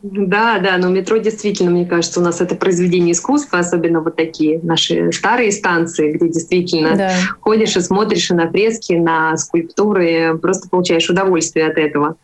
Да, 0.00 0.60
да, 0.60 0.76
но 0.76 0.88
метро 0.88 1.16
действительно, 1.16 1.72
мне 1.72 1.84
кажется, 1.84 2.20
у 2.20 2.22
нас 2.22 2.40
это 2.40 2.54
произведение 2.54 3.12
искусства, 3.12 3.58
особенно 3.58 4.00
вот 4.00 4.14
такие 4.14 4.60
наши 4.62 5.10
старые 5.10 5.50
станции, 5.50 6.12
где 6.12 6.28
действительно 6.28 6.96
да. 6.96 7.10
ходишь 7.40 7.76
и 7.76 7.80
смотришь 7.80 8.30
и 8.30 8.34
на 8.34 8.48
фрески, 8.48 8.92
на 8.92 9.36
скульптуры, 9.36 10.38
просто 10.38 10.68
получаешь 10.68 11.10
удовольствие 11.10 11.66
от 11.66 11.78
этого. 11.78 12.16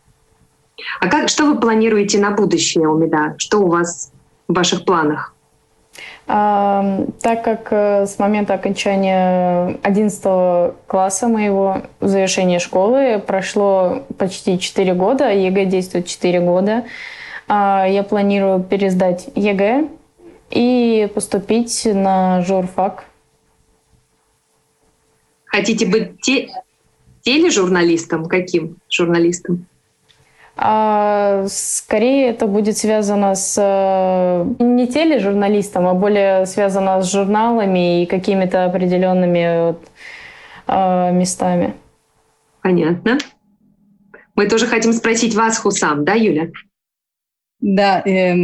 А 1.00 1.08
как, 1.08 1.28
что 1.28 1.46
вы 1.46 1.58
планируете 1.58 2.18
на 2.18 2.30
будущее, 2.30 2.88
Умида? 2.88 3.34
Что 3.38 3.58
у 3.58 3.68
вас 3.68 4.12
в 4.46 4.54
ваших 4.54 4.84
планах? 4.84 5.34
А, 6.26 7.04
так 7.20 7.44
как 7.44 7.68
э, 7.70 8.06
с 8.06 8.18
момента 8.18 8.54
окончания 8.54 9.78
11 9.82 10.74
класса 10.87 11.28
моего 11.28 11.82
завершения 12.00 12.60
школы 12.60 13.22
прошло 13.24 14.04
почти 14.16 14.58
4 14.58 14.94
года, 14.94 15.30
ЕГЭ 15.30 15.66
действует 15.66 16.06
4 16.06 16.40
года, 16.40 16.84
я 17.48 18.04
планирую 18.09 18.62
пересдать 18.62 19.28
ЕГЭ 19.35 19.88
и 20.50 21.09
поступить 21.14 21.83
на 21.85 22.42
журфак. 22.42 23.04
Хотите 25.44 25.87
быть 25.87 26.20
те, 26.20 26.48
тележурналистом? 27.22 28.26
Каким 28.26 28.76
журналистом? 28.90 29.66
А, 30.57 31.46
скорее 31.48 32.28
это 32.28 32.46
будет 32.46 32.76
связано 32.78 33.35
с 33.35 33.57
э, 33.59 34.62
не 34.62 34.87
тележурналистом, 34.87 35.88
а 35.88 35.94
более 35.94 36.46
связано 36.46 37.02
с 37.02 37.11
журналами 37.11 38.02
и 38.02 38.07
какими-то 38.07 38.64
определенными 38.66 39.66
вот, 39.66 39.85
э, 40.68 41.12
местами. 41.12 41.74
Понятно. 42.62 43.18
Мы 44.37 44.48
тоже 44.48 44.66
хотим 44.66 44.92
спросить 44.92 45.35
вас, 45.35 45.59
Хусам, 45.59 46.04
да, 46.04 46.14
Юля? 46.14 46.48
Да, 47.66 48.03
э, 48.05 48.35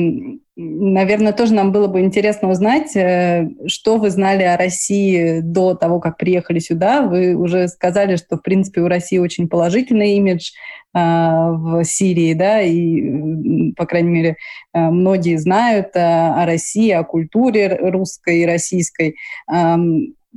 наверное, 0.57 1.35
тоже 1.35 1.53
нам 1.53 1.73
было 1.73 1.89
бы 1.89 2.01
интересно 2.01 2.49
узнать, 2.49 2.97
э, 2.97 3.51
что 3.67 3.99
вы 3.99 4.09
знали 4.09 4.45
о 4.45 4.57
России 4.57 5.41
до 5.41 5.75
того, 5.75 6.01
как 6.01 6.17
приехали 6.17 6.59
сюда. 6.59 7.03
Вы 7.03 7.35
уже 7.35 7.69
сказали, 7.69 8.17
что, 8.17 8.39
в 8.39 8.43
принципе, 8.43 8.81
у 8.81 8.89
России 8.89 9.19
очень 9.19 9.47
положительный 9.47 10.15
имидж 10.15 10.53
э, 10.95 10.99
в 10.99 11.85
Сирии, 11.85 12.33
да, 12.33 12.63
и, 12.63 13.73
по 13.73 13.85
крайней 13.85 14.09
мере, 14.09 14.37
э, 14.73 14.89
многие 14.89 15.37
знают 15.37 15.95
о, 15.97 16.43
о 16.43 16.47
России, 16.47 16.91
о 16.91 17.05
культуре 17.05 17.77
русской 17.79 18.41
и 18.41 18.47
российской. 18.47 19.17
Э, 19.53 19.77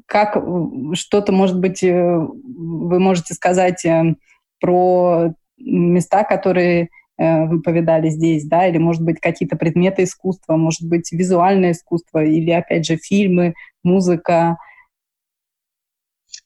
как 0.07 0.43
что-то, 0.91 1.31
может 1.31 1.57
быть, 1.57 1.81
э, 1.85 2.17
вы 2.17 2.99
можете 2.99 3.33
сказать 3.33 3.85
э, 3.85 4.15
про 4.59 5.33
места, 5.57 6.25
которые 6.25 6.83
Э, 6.83 7.02
вы 7.17 7.61
повидали 7.61 8.09
здесь, 8.09 8.45
да, 8.45 8.67
или, 8.67 8.77
может 8.77 9.03
быть, 9.03 9.19
какие-то 9.19 9.55
предметы 9.55 10.03
искусства, 10.03 10.55
может 10.55 10.87
быть, 10.87 11.11
визуальное 11.11 11.71
искусство, 11.71 12.23
или, 12.23 12.51
опять 12.51 12.85
же, 12.85 12.97
фильмы, 12.97 13.53
музыка. 13.83 14.57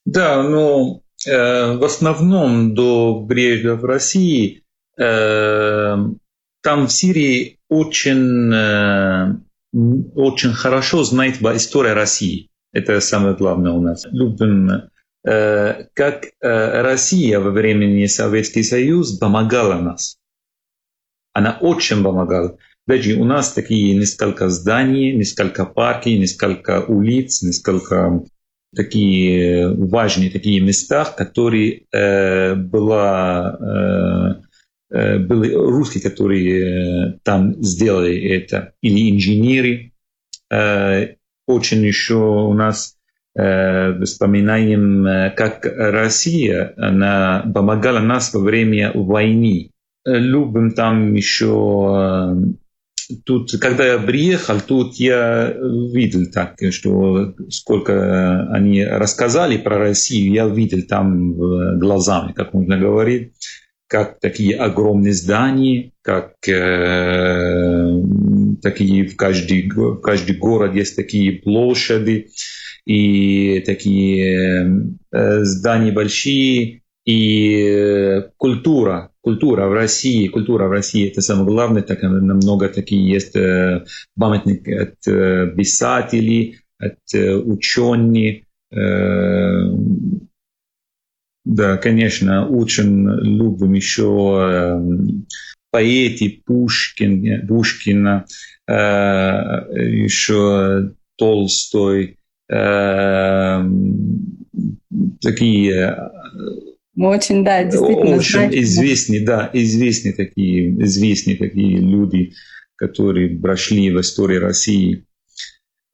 Да, 0.06 0.43
ну, 0.43 1.03
э, 1.27 1.77
в 1.77 1.84
основном 1.84 2.73
до 2.73 3.25
приезда 3.25 3.75
в 3.75 3.86
России 3.86 4.63
э, 4.97 5.97
там 6.62 6.88
в 6.88 6.91
Сирии 6.91 7.60
очень, 7.69 8.53
э, 8.53 9.36
очень 10.15 10.53
хорошо 10.53 11.03
знает 11.03 11.41
история 11.41 11.93
России. 11.93 12.49
Это 12.73 12.99
самое 12.99 13.36
главное 13.36 13.71
у 13.71 13.81
нас. 13.81 14.06
Любим, 14.12 14.69
э, 15.25 15.85
как 15.94 16.25
э, 16.25 16.81
Россия 16.81 17.39
во 17.39 17.52
времени 17.52 18.06
Советский 18.06 18.63
Союз 18.63 19.17
помогала 19.17 19.79
нас 19.79 20.17
она 21.38 21.56
очень 21.62 22.04
помогала. 22.04 22.58
Даже 22.88 23.13
у 23.13 23.23
нас 23.23 23.54
такие 23.54 23.96
несколько 23.96 24.50
зданий, 24.50 25.13
несколько 25.13 25.65
парков, 25.65 26.13
несколько 26.13 26.83
улиц, 26.88 27.44
несколько 27.44 28.23
такие 28.75 29.69
важные 29.75 30.31
такие 30.31 30.60
места, 30.62 31.06
которые 31.06 31.83
э, 31.92 32.56
была 32.56 34.42
э, 34.92 34.96
э, 34.98 35.19
были 35.19 35.54
русские, 35.54 36.02
которые 36.02 37.12
э, 37.12 37.19
там 37.23 37.62
сделали 37.62 38.17
это, 38.19 38.73
или 38.81 39.15
инженеры. 39.15 39.92
Э, 40.52 41.17
очень 41.46 41.85
еще 41.85 42.15
у 42.15 42.54
нас 42.54 42.96
э, 43.38 44.04
вспоминаем, 44.04 45.06
э, 45.06 45.29
как 45.38 45.65
Россия 45.65 46.73
она 46.77 47.46
помогала 47.54 48.00
нас 48.00 48.33
во 48.33 48.40
время 48.40 48.92
войны. 48.96 49.69
Любим 50.10 50.71
там 50.71 51.13
еще 51.13 52.55
тут, 53.25 53.51
когда 53.60 53.85
я 53.85 53.99
приехал, 53.99 54.62
тут 54.62 54.95
я 54.95 55.53
видел 55.93 56.31
так, 56.31 56.55
что 56.71 57.35
сколько 57.49 58.47
они 58.51 58.85
рассказали 58.85 59.58
про 59.58 59.77
Россию, 59.77 60.33
я 60.33 60.47
видел 60.47 60.83
там 60.87 61.33
глазами, 61.77 62.31
как 62.31 62.53
можно 62.53 62.77
говорить, 62.77 63.33
как 63.87 64.19
такие 64.19 64.55
огромные 64.55 65.13
здания, 65.13 65.91
как 66.01 66.33
э, 66.47 68.01
такие 68.62 69.08
в 69.08 69.15
каждый, 69.15 69.69
в 69.69 70.01
каждый 70.01 70.35
город 70.35 70.75
есть 70.75 70.95
такие 70.95 71.33
площади 71.33 72.29
и 72.85 73.62
такие 73.65 74.91
э, 75.12 75.43
здания 75.43 75.91
большие, 75.91 76.81
и 77.05 77.63
э, 77.63 78.29
культура, 78.35 79.12
культура 79.28 79.67
в 79.67 79.73
России, 79.73 80.30
культура 80.30 80.67
в 80.67 80.71
России 80.71 81.10
это 81.10 81.19
самое 81.19 81.48
главное, 81.48 81.82
так 81.82 82.02
намного 82.02 82.69
такие 82.69 83.12
есть 83.12 83.36
э, 83.36 83.84
памятники 84.17 84.69
от 84.69 85.06
э, 85.06 85.54
писателей, 85.54 86.60
от 86.80 86.96
ученых. 87.13 88.44
Да, 91.46 91.78
конечно, 91.78 92.48
очень 92.48 93.10
любим 93.21 93.73
еще 93.73 94.82
поэти 95.71 96.42
Пушкин, 96.46 97.48
Пушкина, 97.48 98.25
еще 98.67 99.32
Толстой, 101.17 102.17
такие 105.21 105.98
очень, 106.98 107.43
да, 107.43 107.63
действительно. 107.63 108.17
Очень 108.17 108.50
известные, 108.62 109.25
да, 109.25 109.50
известные 109.54 110.13
такие, 110.13 110.81
известные 110.83 111.37
такие 111.37 111.77
люди, 111.77 112.33
которые 112.75 113.39
прошли 113.39 113.91
в 113.91 114.00
истории 114.02 114.37
России. 114.37 115.06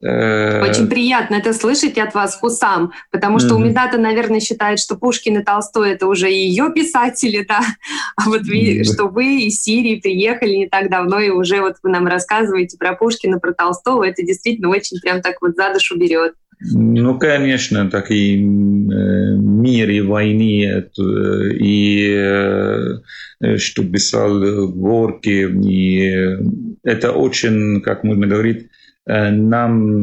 Э, 0.02 0.62
Очень 0.62 0.90
приятно 0.90 1.36
это 1.36 1.54
слышать 1.54 1.98
от 1.98 2.14
вас, 2.14 2.36
Хусам, 2.36 2.92
потому 3.10 3.40
что 3.40 3.56
mm-hmm. 3.56 3.56
у 3.56 3.60
Медата, 3.60 3.98
наверное, 3.98 4.42
считает, 4.42 4.80
что 4.80 4.98
Пушкин 4.98 5.40
и 5.40 5.44
Толстой 5.44 5.92
это 5.92 6.08
уже 6.08 6.30
ее 6.30 6.72
писатели, 6.74 7.46
да, 7.48 7.62
а 8.18 8.30
вот 8.30 8.42
вы, 8.42 8.82
mm-hmm. 8.82 8.84
что 8.84 9.08
вы 9.08 9.44
из 9.44 9.62
Сирии 9.62 10.02
приехали 10.02 10.56
не 10.56 10.68
так 10.68 10.90
давно, 10.90 11.20
и 11.20 11.30
уже 11.30 11.62
вот 11.62 11.76
вы 11.84 11.90
нам 11.90 12.06
рассказываете 12.06 12.78
про 12.78 12.96
Пушкина, 12.96 13.40
про 13.40 13.54
Толстого, 13.54 14.04
это 14.04 14.24
действительно 14.24 14.70
очень 14.70 15.00
прям 15.00 15.22
так 15.22 15.42
вот 15.42 15.56
за 15.56 15.72
душу 15.74 15.98
берет. 15.98 16.34
Ну, 16.72 17.20
конечно, 17.20 17.90
так 17.90 18.10
и 18.12 18.38
э, 18.38 18.40
мир 18.40 19.90
и 19.90 20.02
войны, 20.02 20.64
э, 20.66 21.50
и 21.60 22.16
э, 22.16 23.58
что 23.58 23.84
писал 23.84 24.70
Горки, 24.70 25.50
и 25.68 26.38
это 26.84 27.12
очень, 27.12 27.82
как 27.82 28.04
можно 28.04 28.28
говорить, 28.28 28.68
нам 29.06 30.02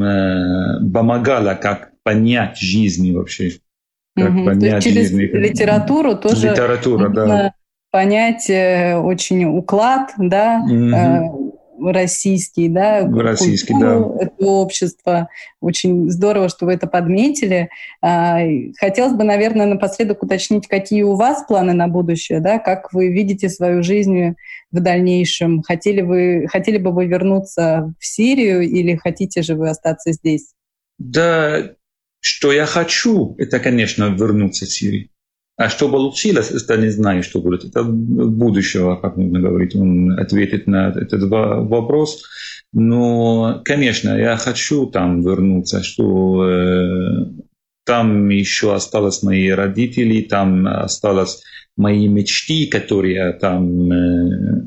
помогало 0.92 1.54
как 1.54 1.92
понять 2.02 2.58
жизнь 2.58 3.14
вообще. 3.14 3.52
Как 4.14 4.30
угу. 4.30 4.44
понять 4.44 4.60
То 4.60 4.76
есть 4.76 4.86
через 4.88 5.10
жизнь. 5.10 5.22
литературу 5.22 6.16
тоже 6.16 6.50
Литература, 6.50 7.08
да. 7.08 7.54
понять 7.90 8.50
очень 8.50 9.44
уклад, 9.44 10.10
да, 10.18 10.60
угу 10.66 11.39
российский, 11.80 12.68
да, 12.68 13.06
российский, 13.06 13.74
да. 13.78 14.00
это 14.18 14.34
общество. 14.38 15.28
Очень 15.60 16.10
здорово, 16.10 16.48
что 16.48 16.66
вы 16.66 16.74
это 16.74 16.86
подметили. 16.86 17.70
А, 18.02 18.40
хотелось 18.78 19.14
бы, 19.14 19.24
наверное, 19.24 19.66
напоследок 19.66 20.22
уточнить, 20.22 20.66
какие 20.68 21.02
у 21.02 21.14
вас 21.14 21.44
планы 21.46 21.72
на 21.72 21.88
будущее, 21.88 22.40
да, 22.40 22.58
как 22.58 22.92
вы 22.92 23.08
видите 23.08 23.48
свою 23.48 23.82
жизнь 23.82 24.34
в 24.70 24.80
дальнейшем. 24.80 25.62
Хотели, 25.62 26.02
вы, 26.02 26.46
хотели 26.48 26.78
бы 26.78 26.92
вы 26.92 27.06
вернуться 27.06 27.94
в 27.98 28.06
Сирию 28.06 28.62
или 28.62 28.96
хотите 28.96 29.42
же 29.42 29.54
вы 29.54 29.70
остаться 29.70 30.12
здесь? 30.12 30.52
Да, 30.98 31.72
что 32.20 32.52
я 32.52 32.66
хочу, 32.66 33.34
это, 33.38 33.58
конечно, 33.58 34.04
вернуться 34.04 34.66
в 34.66 34.70
Сирию. 34.70 35.08
А 35.60 35.68
что 35.68 35.90
получилось, 35.90 36.50
это 36.50 36.78
не 36.78 36.88
знаю, 36.88 37.22
что 37.22 37.38
будет. 37.38 37.64
Это 37.64 37.82
будущего, 37.82 38.96
как 38.96 39.18
можно 39.18 39.40
говорить, 39.40 39.76
он 39.76 40.18
ответит 40.18 40.66
на 40.66 40.88
этот 40.88 41.22
вопрос. 41.30 42.22
Но, 42.72 43.60
конечно, 43.62 44.16
я 44.16 44.38
хочу 44.38 44.86
там 44.86 45.20
вернуться, 45.20 45.82
что 45.82 46.48
э, 46.48 47.26
там 47.84 48.30
еще 48.30 48.74
осталось 48.74 49.22
мои 49.22 49.50
родители, 49.50 50.22
там 50.22 50.66
осталось 50.66 51.42
мои 51.76 52.08
мечты, 52.08 52.66
которые 52.66 53.14
я 53.16 53.32
там 53.34 53.92
э, 53.92 54.62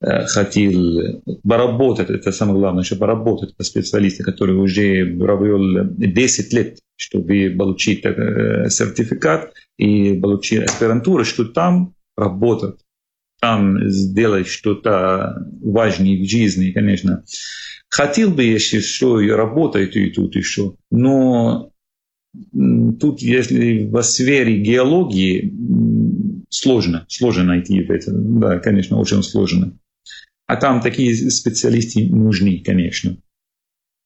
Э, 0.00 0.26
хотел 0.26 1.20
поработать, 1.42 2.10
это 2.10 2.30
самое 2.30 2.60
главное, 2.60 2.84
что 2.84 2.96
поработать 2.96 3.56
по 3.56 3.64
специалисте, 3.64 4.22
который 4.22 4.54
уже 4.54 5.04
провел 5.18 5.88
10 5.90 6.52
лет, 6.52 6.78
чтобы 6.96 7.54
получить 7.58 8.04
э, 8.04 8.68
сертификат 8.70 9.52
и 9.78 10.18
получить 10.18 10.64
аспирантуру, 10.64 11.24
что 11.24 11.44
там 11.44 11.94
работать, 12.16 12.80
там 13.40 13.88
сделать 13.88 14.48
что-то 14.48 15.46
важное 15.62 16.20
в 16.20 16.28
жизни, 16.28 16.72
конечно. 16.72 17.24
Хотел 17.88 18.30
бы 18.30 18.42
еще, 18.42 18.80
что 18.80 19.20
и 19.20 19.30
работать 19.30 19.96
и 19.96 20.10
тут 20.10 20.36
еще, 20.36 20.74
но 20.90 21.72
тут, 23.00 23.22
если 23.22 23.86
в 23.86 24.02
сфере 24.02 24.58
геологии, 24.58 25.54
сложно, 26.50 27.06
сложно 27.08 27.44
найти 27.44 27.78
это. 27.78 28.12
Да, 28.12 28.58
конечно, 28.58 28.98
очень 28.98 29.22
сложно. 29.22 29.78
А 30.46 30.56
там 30.56 30.80
такие 30.80 31.14
специалисты 31.30 32.06
нужны, 32.08 32.62
конечно. 32.64 33.16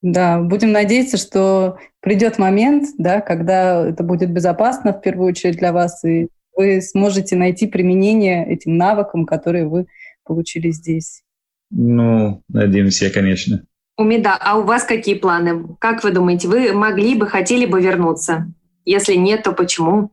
Да, 0.03 0.41
будем 0.41 0.73
надеяться, 0.73 1.17
что 1.17 1.79
придет 2.01 2.39
момент, 2.39 2.89
да, 2.99 3.21
когда 3.21 3.89
это 3.89 4.03
будет 4.03 4.31
безопасно 4.31 4.93
в 4.93 5.01
первую 5.01 5.29
очередь 5.29 5.59
для 5.59 5.73
вас, 5.73 6.05
и 6.05 6.29
вы 6.57 6.83
сможете 6.83 7.37
найти 7.37 7.69
применение 7.69 8.47
этим 8.47 8.77
навыкам, 8.77 9.25
которые 9.25 9.67
вы 9.67 9.87
получили 10.25 10.71
здесь. 10.71 11.23
Ну, 11.71 12.43
надеемся, 12.49 13.11
конечно. 13.11 13.63
Умида, 13.97 14.37
а 14.41 14.59
у 14.59 14.63
вас 14.63 14.85
какие 14.85 15.15
планы? 15.15 15.77
Как 15.79 16.03
вы 16.03 16.11
думаете, 16.11 16.49
вы 16.49 16.73
могли 16.73 17.15
бы, 17.15 17.27
хотели 17.27 17.65
бы 17.65 17.81
вернуться? 17.81 18.53
Если 18.85 19.15
нет, 19.15 19.45
то 19.45 19.53
почему? 19.53 20.11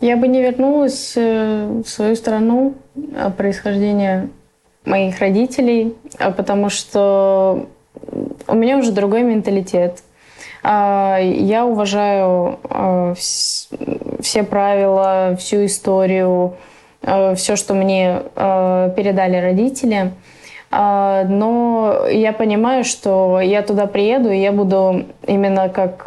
Я 0.00 0.16
бы 0.16 0.26
не 0.28 0.40
вернулась 0.40 1.12
э, 1.16 1.82
в 1.84 1.88
свою 1.88 2.16
страну 2.16 2.74
а 3.14 3.30
происхождения 3.30 4.30
моих 4.84 5.18
родителей, 5.18 5.94
а 6.18 6.30
потому 6.30 6.70
что 6.70 7.68
у 8.46 8.54
меня 8.54 8.78
уже 8.78 8.92
другой 8.92 9.22
менталитет. 9.22 10.02
А, 10.62 11.18
я 11.18 11.64
уважаю 11.64 12.58
а, 12.64 13.14
все 13.14 14.42
правила, 14.42 15.36
всю 15.38 15.64
историю, 15.66 16.54
все, 17.02 17.56
что 17.56 17.72
мне 17.72 18.22
передали 18.36 19.36
родители. 19.38 20.12
Но 20.70 22.04
я 22.10 22.34
понимаю, 22.34 22.84
что 22.84 23.40
я 23.40 23.62
туда 23.62 23.86
приеду, 23.86 24.30
и 24.30 24.38
я 24.38 24.52
буду 24.52 25.06
именно 25.26 25.70
как 25.70 26.04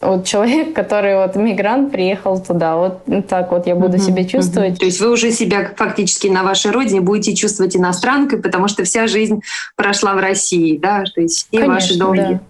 вот 0.00 0.26
человек, 0.26 0.74
который 0.74 1.16
вот 1.16 1.34
мигрант 1.36 1.90
приехал 1.90 2.40
туда, 2.40 2.76
вот 2.76 3.02
так 3.28 3.50
вот 3.50 3.66
я 3.66 3.74
буду 3.74 3.96
uh-huh, 3.96 4.06
себя 4.06 4.24
чувствовать. 4.24 4.74
Uh-huh. 4.74 4.78
То 4.78 4.84
есть 4.84 5.00
вы 5.00 5.10
уже 5.10 5.32
себя 5.32 5.72
фактически 5.76 6.28
на 6.28 6.42
вашей 6.44 6.70
родине 6.70 7.00
будете 7.00 7.34
чувствовать 7.34 7.76
иностранкой, 7.76 8.40
потому 8.40 8.68
что 8.68 8.84
вся 8.84 9.06
жизнь 9.06 9.42
прошла 9.76 10.14
в 10.14 10.18
России, 10.18 10.78
да, 10.78 11.04
то 11.04 11.20
есть 11.20 11.48
все 11.48 11.60
Конечно, 11.60 11.74
ваши 11.74 11.98
долгие 11.98 12.34
да. 12.34 12.40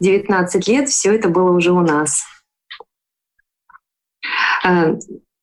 19 0.00 0.68
лет, 0.68 0.88
все 0.88 1.14
это 1.14 1.28
было 1.28 1.50
уже 1.50 1.72
у 1.72 1.80
нас. 1.80 2.24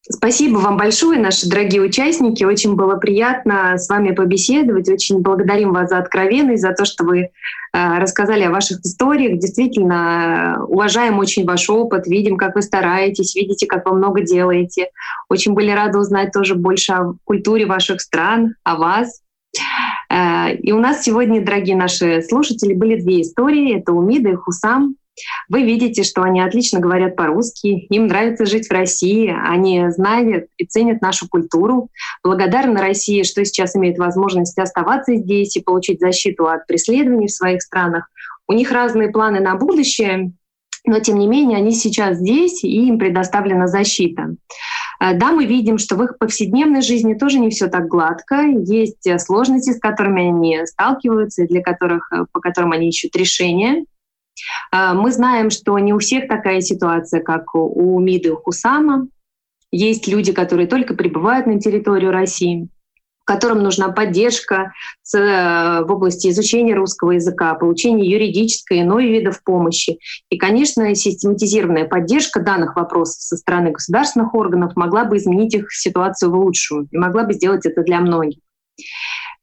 Спасибо 0.08 0.60
вам 0.60 0.78
большое, 0.78 1.20
наши 1.20 1.49
дорогие 1.49 1.82
участники. 1.82 2.43
Очень 2.43 2.76
было 2.76 2.95
приятно 2.95 3.76
с 3.76 3.89
вами 3.89 4.12
побеседовать. 4.12 4.88
Очень 4.88 5.22
благодарим 5.22 5.74
вас 5.74 5.89
за 5.89 5.97
откровенность, 5.97 6.62
за 6.62 6.74
то, 6.74 6.86
что 6.86 7.06
вы 7.06 7.20
э, 7.22 7.30
рассказали 7.74 8.43
о 8.43 8.51
ваших 8.51 8.82
историях. 8.82 9.39
Действительно, 9.39 10.64
уважаем 10.68 11.18
очень 11.18 11.43
ваш 11.43 11.68
опыт, 11.72 12.06
видим, 12.06 12.38
как 12.38 12.53
вы 12.53 12.62
стараетесь, 12.62 13.36
видите, 13.36 13.66
как 13.66 13.89
вы 13.89 13.97
много 13.97 14.22
делаете. 14.22 14.89
Очень 15.28 15.53
были 15.53 15.72
рады 15.72 15.97
узнать 15.97 16.32
тоже 16.32 16.53
больше 16.53 16.93
о 16.93 17.14
культуре 17.24 17.66
ваших 17.66 17.99
стран, 17.99 18.53
о 18.64 18.76
вас. 18.76 19.22
Э, 20.12 20.53
и 20.53 20.72
у 20.72 20.80
нас 20.80 21.01
сегодня, 21.01 21.43
дорогие 21.43 21.76
наши 21.76 22.22
слушатели, 22.22 22.76
были 22.76 23.01
две 23.01 23.22
истории. 23.22 23.80
Это 23.80 23.91
Умида 23.91 24.30
и 24.30 24.36
Хусам. 24.36 24.97
Вы 25.49 25.63
видите, 25.63 26.03
что 26.03 26.24
они 26.24 26.41
отлично 26.41 26.80
говорят 26.80 27.16
по-русски, 27.16 27.88
им 27.89 28.07
нравится 28.07 28.45
жить 28.45 28.68
в 28.68 28.72
России, 28.72 29.34
они 29.47 29.89
знают 29.91 30.47
и 30.57 30.66
ценят 30.66 31.01
нашу 31.01 31.28
культуру, 31.30 31.89
благодарны 32.24 32.80
России, 32.80 33.24
что 33.24 33.43
сейчас 33.45 33.76
имеют 33.76 33.97
возможность 33.97 34.57
оставаться 34.57 35.16
здесь 35.16 35.55
и 35.55 35.61
получить 35.61 35.99
защиту 35.99 36.47
от 36.47 36.68
преследований 36.68 37.28
в 37.28 37.32
своих 37.32 37.61
странах. 37.61 38.09
У 38.47 38.53
них 38.53 38.72
разные 38.72 39.09
планы 39.09 39.39
на 39.39 39.55
будущее, 39.55 40.34
но 40.86 40.99
тем 40.99 41.18
не 41.18 41.28
менее 41.28 41.57
они 41.57 41.72
сейчас 41.72 42.18
здесь, 42.18 42.63
и 42.63 42.88
им 42.88 42.99
предоставлена 42.99 43.68
защита. 43.68 44.36
Э, 44.99 45.13
да, 45.16 45.32
мы 45.32 45.45
видим, 45.45 45.78
что 45.78 45.95
в 45.95 46.03
их 46.03 46.18
повседневной 46.18 46.82
жизни 46.82 47.16
тоже 47.16 47.39
не 47.39 47.49
все 47.49 47.68
так 47.68 47.88
гладко. 47.88 48.43
Есть 48.43 49.07
сложности, 49.20 49.72
с 49.72 49.80
которыми 49.80 50.28
они 50.28 50.66
сталкиваются, 50.66 51.43
и 51.43 51.47
для 51.47 51.61
которых, 51.61 52.11
э, 52.11 52.26
по 52.32 52.39
которым 52.39 52.72
они 52.72 52.89
ищут 52.89 53.16
решения. 53.16 53.86
А, 54.72 54.94
мы 54.94 55.12
знаем, 55.12 55.50
что 55.50 55.78
не 55.80 55.94
у 55.94 56.00
всех 56.00 56.28
такая 56.28 56.62
ситуация, 56.62 57.22
как 57.22 57.56
у 57.56 58.00
МИДы 58.00 58.36
Хусама. 58.36 59.08
Есть 59.72 60.08
люди, 60.08 60.32
которые 60.32 60.68
только 60.68 60.94
прибывают 60.94 61.48
на 61.48 61.60
территорию 61.60 62.12
России, 62.12 62.70
которым 63.26 63.64
нужна 63.64 63.90
поддержка 63.90 64.72
в 65.12 65.86
области 65.90 66.30
изучения 66.30 66.76
русского 66.76 67.12
языка, 67.12 67.56
получения 67.56 68.10
юридической 68.10 68.78
и 68.78 68.82
иной 68.84 69.08
видов 69.08 69.44
помощи. 69.44 69.98
И, 70.30 70.38
конечно, 70.38 70.94
систематизированная 70.96 71.86
поддержка 71.86 72.40
данных 72.40 72.76
вопросов 72.76 73.22
со 73.22 73.36
стороны 73.36 73.72
государственных 73.72 74.34
органов 74.34 74.76
могла 74.76 75.04
бы 75.06 75.18
изменить 75.18 75.56
их 75.56 75.74
ситуацию 75.74 76.32
в 76.32 76.36
лучшую 76.36 76.88
и 76.92 76.98
могла 76.98 77.24
бы 77.24 77.34
сделать 77.34 77.66
это 77.66 77.82
для 77.82 78.00
многих. 78.00 78.40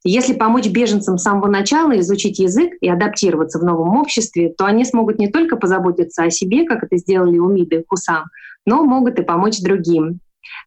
Если 0.05 0.35
помочь 0.35 0.67
беженцам 0.67 1.17
с 1.17 1.23
самого 1.23 1.47
начала 1.47 1.99
изучить 2.01 2.41
язык 2.41 2.73
и 2.81 2.89
адаптироваться 2.89 3.61
в 3.61 3.65
новом 3.65 3.97
обществе, 3.97 4.53
то 4.53 4.65
они 4.65 4.85
смогут 4.85 5.19
не 5.19 5.29
только 5.29 5.57
позаботиться 5.57 6.25
о 6.25 6.31
себе, 6.31 6.65
как 6.65 6.83
это 6.83 6.97
сделали 6.97 7.39
Умида 7.39 7.77
и 7.77 7.85
Кусам, 7.85 8.25
но 8.67 8.85
могут 8.85 9.19
и 9.21 9.23
помочь 9.23 9.61
другим. 9.61 10.19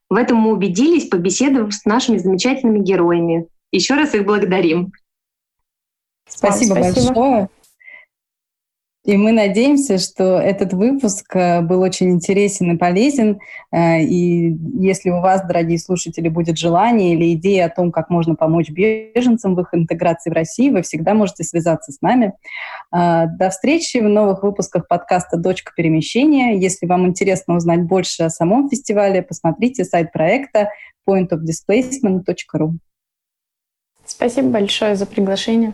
В 0.10 0.16
этом 0.16 0.38
мы 0.38 0.54
убедились, 0.54 1.10
побеседовав 1.10 1.74
с 1.74 1.84
нашими 1.86 2.18
замечательными 2.18 2.80
героями. 2.80 3.48
Еще 3.72 3.96
раз 3.96 4.14
их 4.16 4.26
благодарим. 4.26 4.94
Спасибо, 6.28 6.76
Спасибо. 6.76 7.14
большое. 7.14 7.50
И 9.06 9.18
мы 9.18 9.32
надеемся, 9.32 10.00
что 10.00 10.40
этот 10.40 10.74
выпуск 10.74 11.36
э, 11.36 11.62
был 11.62 11.82
очень 11.82 12.10
интересен 12.10 12.72
и 12.72 12.78
полезен. 12.78 13.40
Э, 13.72 14.02
и 14.02 14.58
если 14.82 15.12
у 15.12 15.22
вас, 15.22 15.46
дорогие 15.46 15.78
слушатели, 15.78 16.28
будет 16.28 16.58
желание 16.58 17.14
или 17.14 17.34
идея 17.36 17.68
о 17.68 17.70
том, 17.70 17.92
как 17.92 18.10
можно 18.10 18.34
помочь 18.34 18.72
беженцам 18.72 19.54
в 19.54 19.62
их 19.62 19.70
интеграции 19.74 20.32
в 20.32 20.34
России, 20.34 20.72
вы 20.72 20.82
всегда 20.82 21.14
можете 21.14 21.44
связаться 21.44 21.92
с 21.92 22.02
нами. 22.02 22.34
Э, 22.92 23.28
до 23.28 23.52
встречи 23.52 23.98
в 23.98 24.10
новых 24.10 24.42
выпусках 24.42 24.88
подкаста 24.88 25.38
«Дочка 25.38 25.72
перемещения». 25.76 26.60
Если 26.60 26.88
вам 26.88 27.06
интересно 27.06 27.58
узнать 27.58 27.84
больше 27.84 28.24
о 28.24 28.32
самом 28.32 28.70
фестивале, 28.70 29.22
посмотрите 29.22 29.86
сайт 29.86 30.12
проекта 30.12 30.70
pointofdisplacement.ru. 31.08 32.72
Спасибо 34.04 34.50
большое 34.50 34.96
за 34.96 35.06
приглашение. 35.06 35.74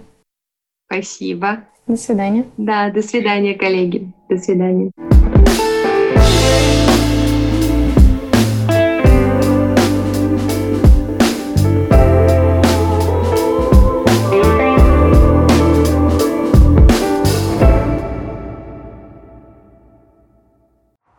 Спасибо. 0.88 1.60
До 1.92 1.98
свидания. 1.98 2.46
Да, 2.56 2.90
до 2.90 3.02
свидания, 3.02 3.54
коллеги. 3.54 4.10
До 4.30 4.38
свидания. 4.38 4.92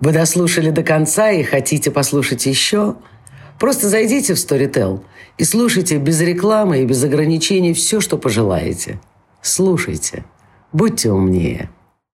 Вы 0.01 0.13
дослушали 0.13 0.71
до 0.71 0.83
конца 0.83 1.33
и 1.33 1.43
хотите 1.43 1.91
послушать 1.91 2.47
еще? 2.47 2.97
Просто 3.61 3.91
зайдите 3.91 4.33
в 4.33 4.39
Storytel 4.39 5.03
и 5.37 5.45
слушайте 5.45 5.99
без 5.99 6.23
рекламы 6.23 6.81
и 6.81 6.87
без 6.87 7.05
ограничений 7.05 7.75
все, 7.75 8.01
что 8.01 8.17
пожелаете. 8.17 8.99
Слушайте. 9.43 10.25
Будьте 10.73 11.11
умнее. 11.11 11.71